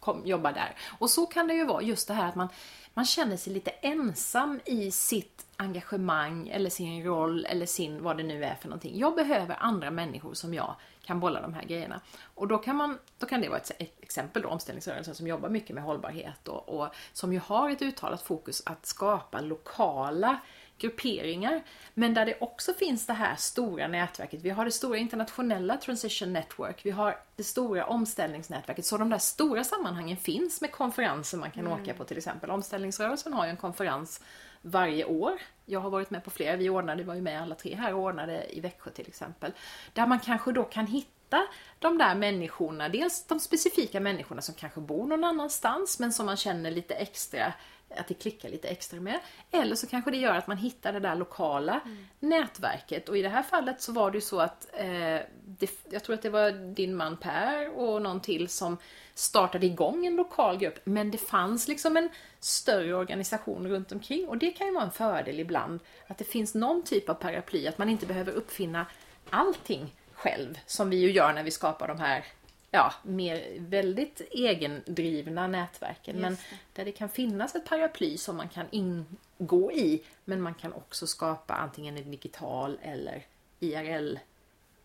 [0.01, 0.77] kom, jobba där.
[0.99, 2.49] Och så kan det ju vara just det här att man,
[2.95, 8.23] man känner sig lite ensam i sitt engagemang eller sin roll eller sin vad det
[8.23, 8.99] nu är för någonting.
[8.99, 12.01] Jag behöver andra människor som jag kan bolla de här grejerna.
[12.35, 15.75] Och då kan, man, då kan det vara ett exempel då, omställningsrörelsen som jobbar mycket
[15.75, 20.39] med hållbarhet och, och som ju har ett uttalat fokus att skapa lokala
[20.79, 21.63] grupperingar.
[21.95, 24.43] Men där det också finns det här stora nätverket.
[24.43, 26.87] Vi har det stora internationella Transition Network.
[26.87, 28.85] Vi har det stora omställningsnätverket.
[28.85, 31.83] Så de där stora sammanhangen finns med konferenser man kan mm.
[31.83, 32.51] åka på till exempel.
[32.51, 34.21] Omställningsrörelsen har ju en konferens
[34.63, 35.33] varje år.
[35.65, 36.57] Jag har varit med på flera.
[36.57, 39.53] Vi ordnade, var ju med alla tre här och ordnade i Växjö till exempel.
[39.93, 41.47] Där man kanske då kan hitta
[41.79, 42.89] de där människorna.
[42.89, 47.53] Dels de specifika människorna som kanske bor någon annanstans men som man känner lite extra
[47.97, 49.21] att det klickar lite extra med.
[49.51, 52.07] Eller så kanske det gör att man hittar det där lokala mm.
[52.21, 53.09] nätverket.
[53.09, 56.15] Och i det här fallet så var det ju så att eh, det, jag tror
[56.15, 58.77] att det var din man Per och någon till som
[59.15, 60.81] startade igång en lokal grupp.
[60.85, 62.09] Men det fanns liksom en
[62.41, 64.29] större organisation runt omkring.
[64.29, 65.81] Och det kan ju vara en fördel ibland.
[66.07, 67.67] Att det finns någon typ av paraply.
[67.67, 68.87] Att man inte behöver uppfinna
[69.31, 70.59] allting själv.
[70.67, 72.25] Som vi ju gör när vi skapar de här
[72.71, 76.17] ja, mer väldigt egendrivna nätverken.
[76.17, 76.37] men
[76.73, 80.03] där det kan finnas ett paraply som man kan ingå i.
[80.25, 83.27] Men man kan också skapa antingen en digital eller
[83.61, 84.19] IRL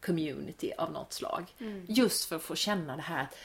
[0.06, 1.54] community av något slag.
[1.60, 1.86] Mm.
[1.90, 3.36] Just för att få känna det här att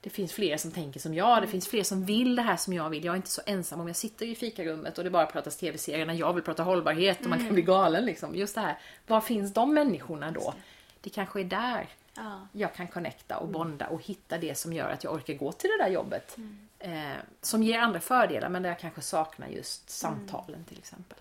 [0.00, 1.50] det finns fler som tänker som jag, det mm.
[1.50, 3.04] finns fler som vill det här som jag vill.
[3.04, 6.06] Jag är inte så ensam om jag sitter i fikarummet och det bara pratas tv-serier
[6.06, 7.54] när jag vill prata hållbarhet och man kan mm.
[7.54, 8.34] bli galen liksom.
[8.34, 10.54] Just det här, var finns de människorna då?
[11.00, 12.48] Det kanske är där ja.
[12.52, 15.70] jag kan connecta och bonda och hitta det som gör att jag orkar gå till
[15.70, 16.36] det där jobbet.
[16.36, 16.68] Mm.
[16.78, 20.64] Eh, som ger andra fördelar men där jag kanske saknar just samtalen mm.
[20.64, 21.18] till exempel.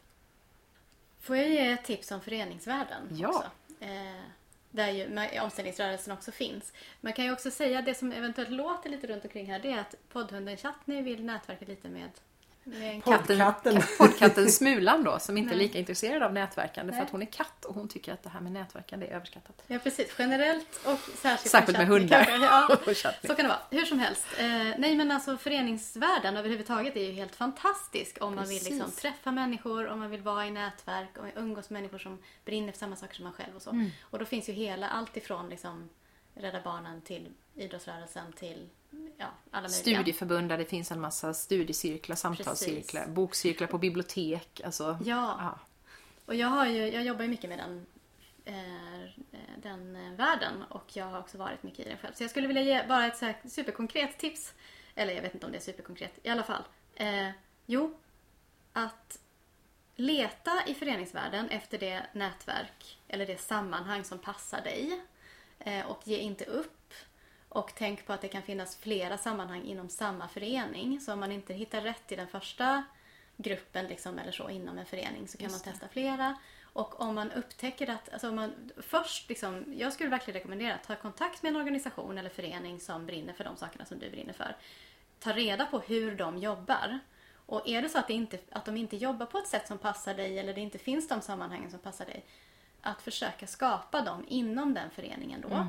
[1.19, 3.27] Får jag ge ett tips om föreningsvärlden ja.
[3.27, 3.49] också?
[3.79, 4.21] Eh,
[4.71, 6.73] där ju omställningsrörelsen också finns.
[7.01, 9.79] Man kan ju också säga det som eventuellt låter lite runt omkring här det är
[9.79, 12.09] att poddhunden Chatney vill nätverka lite med
[13.03, 16.99] Poddkatten, poddkatten Smulan då, som inte är lika intresserad av nätverkande Nej.
[16.99, 19.63] för att hon är katt och hon tycker att det här med nätverkande är överskattat.
[19.67, 22.27] Ja precis, generellt och särskilt, särskilt med hundar.
[22.41, 22.77] Ja,
[23.21, 23.59] så kan det vara.
[23.69, 24.25] Hur som helst.
[24.37, 24.45] Eh,
[24.77, 29.87] nej men alltså föreningsvärlden överhuvudtaget är ju helt fantastisk om man vill liksom träffa människor,
[29.87, 33.15] om man vill vara i nätverk och umgås med människor som brinner för samma saker
[33.15, 33.69] som man själv och så.
[33.69, 33.89] Mm.
[34.01, 35.89] Och då finns ju hela, allt ifrån liksom
[36.33, 38.69] Rädda Barnen till idrottsrörelsen till
[39.17, 39.69] ja, alla.
[39.69, 43.15] Studieförbund där det finns en massa studiecirklar, samtalscirklar, Precis.
[43.15, 44.61] bokcirklar på bibliotek.
[44.65, 45.37] Alltså, ja.
[45.39, 45.59] ja.
[46.25, 47.85] Och jag, har ju, jag jobbar ju mycket med den,
[48.45, 49.09] eh,
[49.55, 52.13] den världen och jag har också varit mycket i den själv.
[52.13, 54.53] Så jag skulle vilja ge bara ett så superkonkret tips.
[54.95, 56.19] Eller jag vet inte om det är superkonkret.
[56.23, 56.63] I alla fall.
[56.95, 57.29] Eh,
[57.65, 57.97] jo,
[58.73, 59.19] att
[59.95, 65.01] leta i föreningsvärlden efter det nätverk eller det sammanhang som passar dig.
[65.59, 66.77] Eh, och ge inte upp.
[67.53, 70.99] Och tänk på att det kan finnas flera sammanhang inom samma förening.
[70.99, 72.83] Så om man inte hittar rätt i den första
[73.37, 75.91] gruppen liksom, eller så inom en förening så kan Just man testa det.
[75.91, 76.37] flera.
[76.73, 80.95] Och om man upptäcker att, alltså man först liksom, jag skulle verkligen rekommendera att ta
[80.95, 84.55] kontakt med en organisation eller förening som brinner för de sakerna som du brinner för.
[85.19, 86.99] Ta reda på hur de jobbar.
[87.45, 89.77] Och är det så att, det inte, att de inte jobbar på ett sätt som
[89.77, 92.25] passar dig eller det inte finns de sammanhangen som passar dig,
[92.81, 95.47] att försöka skapa dem inom den föreningen då.
[95.47, 95.67] Mm.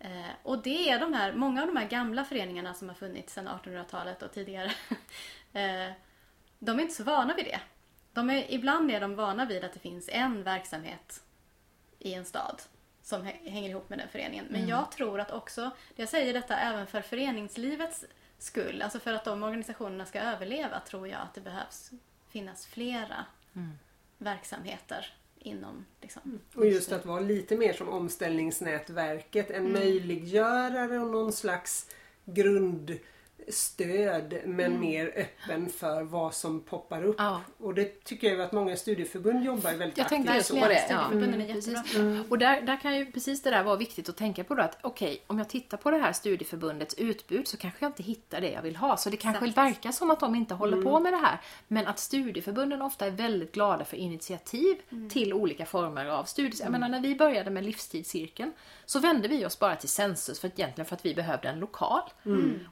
[0.00, 3.32] Eh, och det är de här, många av de här gamla föreningarna som har funnits
[3.32, 4.66] sedan 1800-talet och tidigare.
[5.52, 5.92] eh,
[6.58, 7.60] de är inte så vana vid det.
[8.12, 11.22] De är, ibland är de vana vid att det finns en verksamhet
[11.98, 12.62] i en stad
[13.02, 14.46] som hänger ihop med den föreningen.
[14.50, 18.04] Men jag tror att också, jag säger detta även för föreningslivets
[18.38, 21.90] skull, alltså för att de organisationerna ska överleva tror jag att det behövs
[22.28, 23.24] finnas flera
[24.18, 31.32] verksamheter inom liksom, Och just att vara lite mer som omställningsnätverket, en möjliggörare och någon
[31.32, 31.86] slags
[33.46, 37.14] grundstöd men mer öppen för vad som poppar upp.
[37.18, 37.40] Ja.
[37.58, 40.86] Och det tycker jag att många studieförbund jobbar väldigt Jag tänkte aktivt just på det.
[40.90, 41.04] Ja.
[41.06, 41.82] Studieförbunden är Mm, jättebra.
[41.82, 42.30] precis.
[42.30, 44.78] Och där, där kan ju precis det där vara viktigt att tänka på då att
[44.82, 48.50] okej, om jag tittar på det här studieförbundets utbud så kanske jag inte hittar det
[48.50, 48.96] jag vill ha.
[48.96, 49.58] Så det kanske Exakt.
[49.68, 51.40] verkar som att de inte håller på med det här.
[51.68, 54.76] Men att studieförbunden ofta är väldigt glada för initiativ
[55.10, 56.62] till olika former av studier.
[56.62, 58.52] Jag menar när vi började med livstidscirkeln
[58.86, 61.58] så vände vi oss bara till Sensus för att, egentligen för att vi behövde en
[61.58, 62.00] lokal.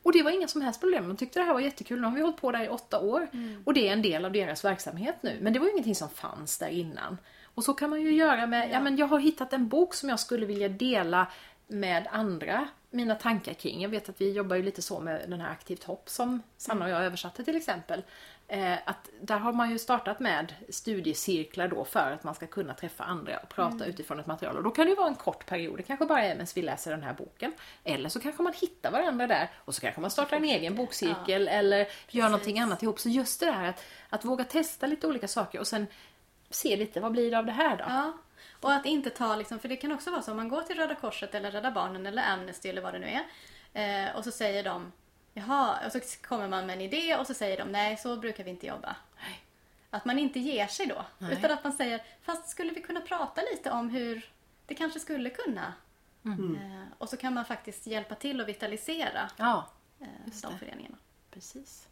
[0.03, 1.09] Och det var inga som helst problem.
[1.09, 2.01] De tyckte det här var jättekul.
[2.01, 3.29] Nu har vi hållit på där i åtta år.
[3.65, 5.39] Och det är en del av deras verksamhet nu.
[5.41, 7.19] Men det var ju ingenting som fanns där innan.
[7.55, 10.09] Och så kan man ju göra med, ja men jag har hittat en bok som
[10.09, 11.27] jag skulle vilja dela
[11.67, 13.83] med andra mina tankar kring.
[13.83, 16.85] Jag vet att vi jobbar ju lite så med den här Aktivt hopp som Sanna
[16.85, 18.03] och jag översatte till exempel.
[18.51, 22.75] Eh, att där har man ju startat med studiecirklar då för att man ska kunna
[22.75, 24.57] träffa andra och prata utifrån ett material.
[24.57, 26.63] Och då kan det ju vara en kort period, det kanske bara är medan vi
[26.63, 27.53] läser den här boken.
[27.85, 31.49] Eller så kanske man hittar varandra där och så kanske man startar en egen bokcirkel
[31.49, 33.01] eller gör någonting annat ihop.
[33.01, 35.87] Så just det där att, att våga testa lite olika saker och sen
[36.51, 37.85] se lite, vad blir det av det här då?
[37.89, 38.13] Ja.
[38.61, 40.77] Och att inte ta liksom, för det kan också vara så om man går till
[40.77, 43.25] Röda Korset eller Rädda Barnen eller Amnesty eller vad det nu är.
[44.09, 44.93] Eh, och så säger de,
[45.35, 48.45] jaha, och så kommer man med en idé och så säger de, nej så brukar
[48.45, 48.97] vi inte jobba.
[49.21, 49.41] Nej.
[49.91, 51.05] Att man inte ger sig då.
[51.19, 51.33] Nej.
[51.33, 54.31] Utan att man säger, fast skulle vi kunna prata lite om hur
[54.67, 55.73] det kanske skulle kunna.
[56.25, 59.69] Eh, och så kan man faktiskt hjälpa till att vitalisera Ja,
[60.01, 60.59] eh, de det.
[60.59, 60.97] föreningarna.
[61.31, 61.89] precis.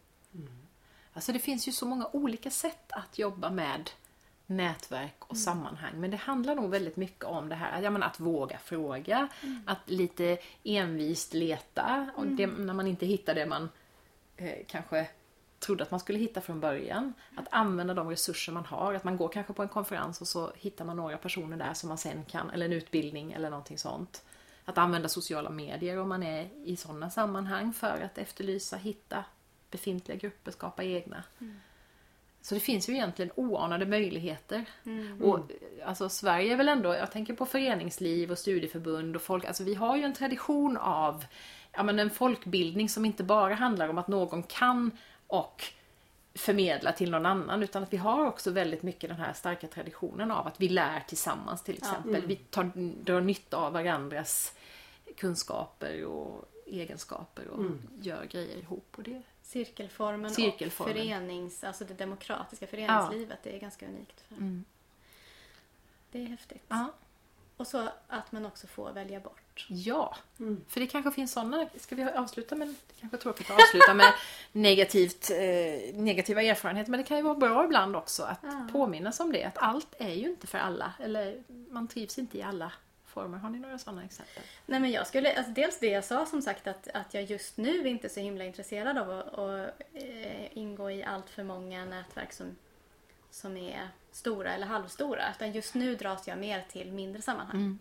[1.12, 3.90] Alltså det finns ju så många olika sätt att jobba med
[4.46, 5.92] nätverk och sammanhang.
[6.00, 9.28] Men det handlar nog väldigt mycket om det här ja, men att våga fråga,
[9.66, 13.68] att lite envist leta och det, när man inte hittar det man
[14.36, 15.08] eh, kanske
[15.58, 17.14] trodde att man skulle hitta från början.
[17.36, 18.94] Att använda de resurser man har.
[18.94, 21.88] Att man går kanske på en konferens och så hittar man några personer där som
[21.88, 24.24] man sen kan, eller en utbildning eller någonting sånt.
[24.64, 29.24] Att använda sociala medier om man är i sådana sammanhang för att efterlysa, hitta
[29.70, 31.22] befintliga grupper, skapa egna.
[32.46, 34.64] Så det finns ju egentligen oanade möjligheter.
[35.22, 39.44] Och eh, alltså Sverige är väl ändå, jag tänker på föreningsliv och studieförbund och folk,
[39.44, 41.24] alltså vi har ju en tradition av
[41.72, 44.90] ja, men en folkbildning som inte bara handlar om att någon kan
[45.26, 45.64] och
[46.34, 50.30] förmedla till någon annan utan att vi har också väldigt mycket den här starka traditionen
[50.30, 52.26] av att vi lär tillsammans till exempel.
[52.26, 52.70] Vi tar,
[53.04, 54.54] drar nytta av varandras
[55.16, 57.64] kunskaper och egenskaper och
[58.00, 58.94] gör grejer ihop.
[58.96, 60.96] Och det, Cirkelformen, Cirkelformen.
[60.96, 63.38] och förenings, alltså det demokratiska föreningslivet.
[63.42, 64.20] Det är ganska unikt.
[64.28, 64.62] För.
[66.12, 66.62] Det är häftigt.
[66.68, 66.92] ja.
[67.58, 69.66] Och så att man också får välja bort.
[69.68, 70.16] Ja,
[70.68, 71.66] för det kanske finns sådana.
[71.76, 74.12] Ska vi avsluta med, det kanske är tråkigt att avsluta med
[74.52, 78.68] negativt, eh, negativa erfarenheter men det kan ju vara bra ibland också att Ja.
[78.72, 79.44] påminnas om det.
[79.44, 82.72] Att allt är ju inte för alla eller man trivs inte i alla
[83.20, 83.38] former.
[83.38, 84.42] Har ni några sådana exempel?
[84.66, 87.56] Nej men jag skulle, alltså dels det jag sa som sagt att, att jag just
[87.56, 91.84] nu inte är så himla intresserad av att, att eh, ingå i allt för många
[91.84, 92.56] nätverk som,
[93.30, 95.22] som är stora eller halvstora.
[95.36, 97.78] Utan just nu dras jag mer till mindre sammanhang.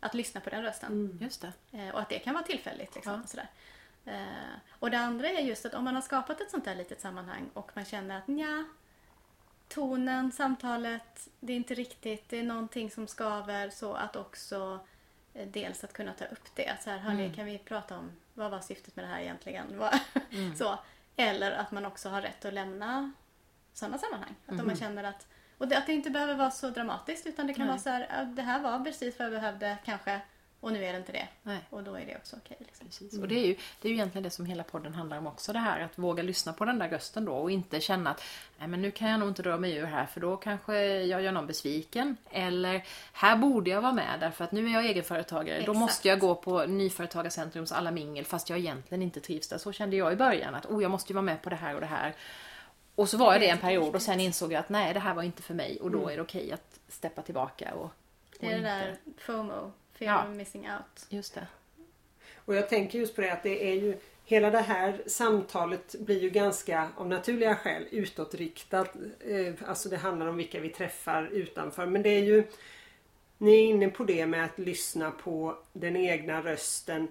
[0.00, 1.18] Att lyssna på den rösten.
[1.20, 1.52] Just det.
[1.78, 2.94] Eh, och att det kan vara tillfälligt.
[2.94, 3.20] Liksom, Ja.
[3.22, 3.48] och, sådär.
[4.04, 7.00] Eh, och det andra är just att om man har skapat ett sånt här litet
[7.00, 8.64] sammanhang och man känner att ja
[9.74, 14.78] tonen, samtalet, det är inte riktigt, det är någonting som skaver så att också
[15.34, 16.76] eh, dels att kunna ta upp det.
[16.84, 19.78] Så här, hörni, kan vi prata om vad var syftet med det här egentligen?
[19.78, 20.00] Vad-
[20.58, 20.78] så.
[21.16, 23.12] Eller att man också har rätt att lämna
[23.72, 24.34] sådana sammanhang.
[24.46, 25.26] Att om man känner att
[25.58, 27.68] och det, att det inte behöver vara så dramatiskt utan det kan Nej.
[27.68, 30.20] vara så här, det här var precis vad jag behövde kanske
[30.64, 31.28] och nu är det inte det.
[31.42, 31.58] Nej.
[31.70, 32.56] Och då är det också okej.
[32.60, 32.86] liksom.
[32.86, 33.18] Precis.
[33.18, 35.52] Och det är, ju, det är ju egentligen det som hela podden handlar om också.
[35.52, 38.22] Det här att våga lyssna på den där rösten då och inte känna att
[38.58, 41.22] Nej, men nu kan jag nog inte dra mig ur här för då kanske jag
[41.22, 42.16] gör någon besviken.
[42.30, 45.56] Eller här borde jag vara med därför att nu är jag egenföretagare.
[45.56, 45.78] Då Exakt.
[45.78, 49.58] måste jag gå på Nyföretagarcentrums alla mingel fast jag egentligen inte trivs där.
[49.58, 51.74] Så kände jag i början att oh, jag måste ju vara med på det här
[51.74, 52.14] och det här.
[52.94, 55.14] Och så var jag det en period och sen insåg jag att nej det här
[55.14, 57.90] var inte för mig och då är det okej att steppa tillbaka och, och
[58.40, 60.30] Det är det där FOMO, fear Ja.
[60.30, 61.06] of missing out.
[61.08, 61.46] Just det.
[62.34, 66.20] Och jag tänker just på det att det är ju Hela det här samtalet blir
[66.22, 68.96] ju ganska av naturliga skäl utåtriktat.
[69.20, 71.86] Eh, Alltså det handlar om vilka vi träffar utanför.
[71.86, 72.44] Men det är ju
[73.38, 77.08] ni är inne på det med att lyssna på den egna rösten.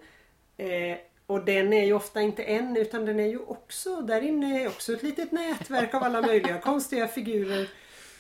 [0.58, 4.64] Eh, och den är ju ofta inte en utan den är ju också, där inne
[4.64, 7.70] är också ett litet nätverk av alla möjliga konstiga figurer.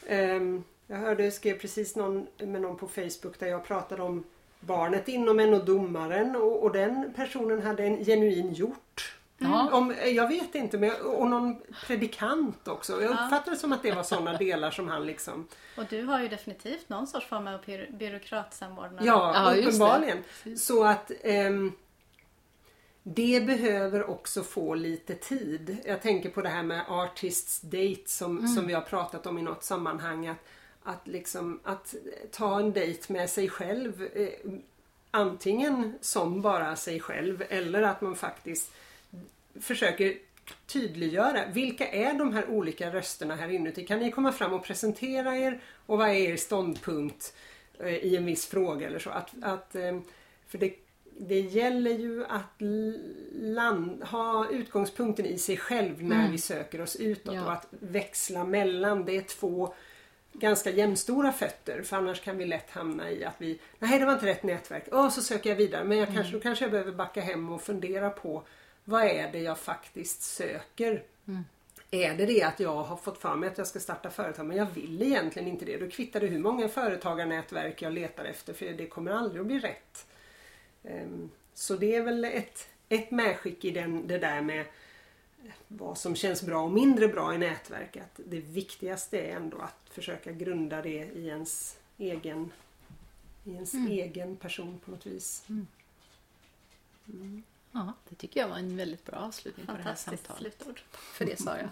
[0.10, 4.24] Um, jag hörde, skrev precis någon, med någon på Facebook där jag pratade om
[4.66, 9.14] barnet inom en och domaren och, och den personen hade en genuin hjort.
[9.40, 9.74] Mm.
[9.74, 12.94] Om, jag vet inte, men, och någon predikant också.
[12.94, 13.10] Jag ja.
[13.10, 15.48] uppfattade det som att det var sådana delar som han liksom...
[15.78, 17.60] Och du har ju definitivt någon sorts form av
[17.90, 19.06] byråkratsamordnare.
[19.06, 20.18] Ja, ja uppenbarligen.
[20.58, 21.74] Så att um,
[23.04, 25.78] det behöver också få lite tid.
[25.86, 28.48] Jag tänker på det här med artists date som, mm.
[28.48, 30.28] som vi har pratat om i något sammanhang.
[30.28, 30.38] Att,
[30.84, 31.96] att, liksom, att
[32.32, 34.10] ta en dejt med sig själv.
[34.16, 34.30] Eh,
[35.12, 38.72] antingen som bara sig själv eller att man faktiskt
[39.60, 40.18] försöker
[40.66, 43.86] tydliggöra vilka är de här olika rösterna här inuti.
[43.86, 47.34] Kan ni komma fram och presentera er och vad är er ståndpunkt
[47.80, 49.10] eh, i en viss fråga eller så.
[49.10, 50.00] Att, att, eh,
[50.48, 50.74] för det
[51.18, 52.62] det gäller ju att
[53.32, 56.32] land, ha utgångspunkten i sig själv när mm.
[56.32, 57.46] vi söker oss utåt ja.
[57.46, 59.06] och att växla mellan.
[59.06, 59.74] Det är två
[60.34, 64.14] ganska jämnstora fötter för annars kan vi lätt hamna i att vi Nej det var
[64.14, 64.84] inte rätt nätverk.
[64.92, 65.84] Åh, så söker jag vidare.
[65.84, 66.34] Men jag kanske, mm.
[66.34, 68.44] då kanske jag behöver backa hem och fundera på
[68.84, 71.04] vad är det jag faktiskt söker?
[71.28, 71.44] Mm.
[71.92, 74.58] Är det det att jag har fått för mig att jag ska starta företag men
[74.58, 75.78] jag vill egentligen inte det.
[75.78, 79.60] Då kvittar det hur många företagarnätverk jag letar efter för det kommer aldrig att bli
[79.60, 80.08] rätt.
[80.84, 84.66] Ehm, så det är väl ett, ett medskick i den, det där med
[85.68, 87.98] vad som känns bra och mindre bra i nätverk.
[87.98, 92.52] Att det viktigaste är ändå att försöka grunda det i ens egen,
[93.44, 93.92] i ens mm.
[93.92, 95.46] egen person på något vis.
[95.50, 95.68] Mm.
[97.08, 97.44] Mm.
[97.72, 100.38] Ja, det tycker jag var en väldigt bra avslutning på det här samtalet.
[100.38, 100.82] Slutord.
[100.92, 101.70] För det Sara.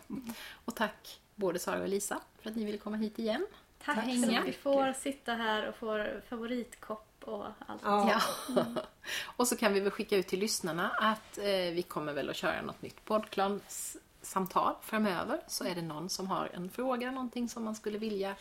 [0.65, 3.47] Och tack både Sara och Lisa för att ni ville komma hit igen.
[3.85, 7.81] Tack, tack så att vi får sitta här och får favoritkopp och allt.
[7.83, 8.21] Ja.
[8.49, 8.77] Mm.
[9.25, 12.35] och så kan vi väl skicka ut till lyssnarna att eh, vi kommer väl att
[12.35, 15.41] köra något nytt poddklans-samtal framöver.
[15.47, 18.35] Så är det någon som har en fråga, någonting som man skulle vilja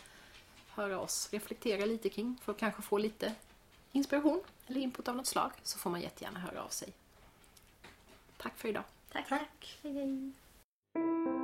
[0.69, 3.33] höra oss reflektera lite kring för att kanske få lite
[3.91, 6.93] inspiration eller input av något slag så får man jättegärna höra av sig.
[8.37, 8.83] Tack för idag.
[9.11, 9.29] Tack.
[9.29, 9.79] tack.
[9.83, 11.40] Hej, hej.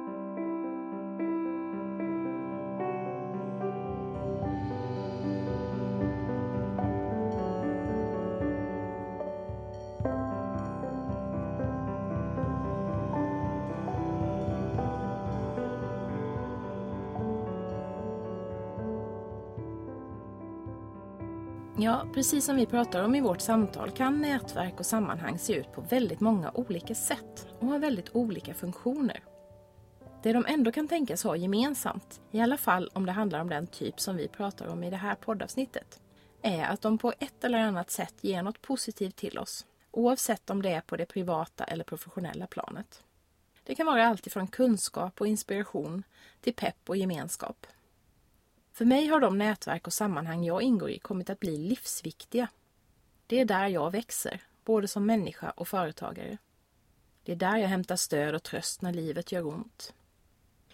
[21.79, 25.71] Ja, precis som vi pratar om i vårt samtal kan nätverk och sammanhang se ut
[25.71, 29.23] på väldigt många olika sätt och ha väldigt olika funktioner.
[30.23, 33.67] Det de ändå kan tänkas ha gemensamt, i alla fall om det handlar om den
[33.67, 35.99] typ som vi pratar om i det här poddavsnittet,
[36.41, 40.61] är att de på ett eller annat sätt ger något positivt till oss, oavsett om
[40.61, 43.03] det är på det privata eller professionella planet.
[43.63, 46.03] Det kan vara allt ifrån kunskap och inspiration
[46.41, 47.67] till pepp och gemenskap.
[48.77, 52.47] För mig har de nätverk och sammanhang jag ingår i kommit att bli livsviktiga.
[53.27, 56.37] Det är där jag växer, både som människa och företagare.
[57.23, 59.93] Det är där jag hämtar stöd och tröst när livet gör ont.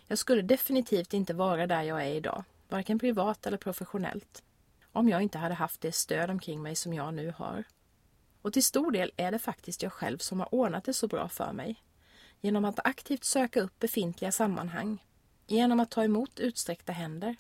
[0.08, 4.44] Jag skulle definitivt inte vara där jag är idag, varken privat eller professionellt,
[4.92, 7.64] om jag inte hade haft det stöd omkring mig som jag nu har.
[8.42, 11.30] Och till stor del är det faktiskt jag själv som har ordnat det så bra
[11.30, 11.84] för mig.
[12.42, 15.04] Genom att aktivt söka upp befintliga sammanhang,
[15.48, 17.36] genom att ta emot utsträckta händer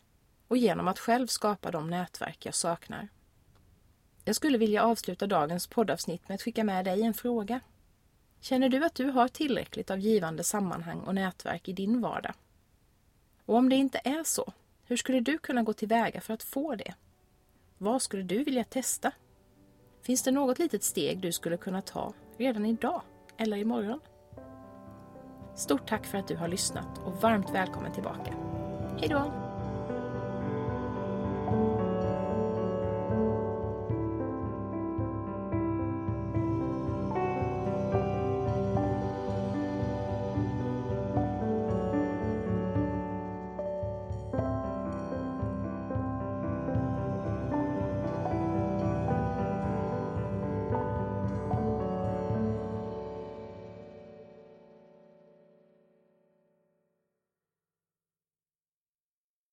[0.47, 3.07] och genom att själv skapa de nätverk jag saknar.
[4.25, 7.59] Jag skulle vilja avsluta dagens poddavsnitt med att skicka med dig en fråga.
[8.39, 12.33] Känner du att du har tillräckligt av givande sammanhang och nätverk i din vardag?
[13.45, 14.53] Och om det inte är så,
[14.85, 16.93] hur skulle du kunna gå tillväga för att få det?
[17.77, 19.11] Vad skulle du vilja testa?
[20.01, 23.01] Finns det något litet steg du skulle kunna ta redan idag
[23.37, 23.99] eller imorgon?
[25.55, 28.33] Stort tack för att du har lyssnat och varmt välkommen tillbaka.
[28.99, 29.42] Hej då!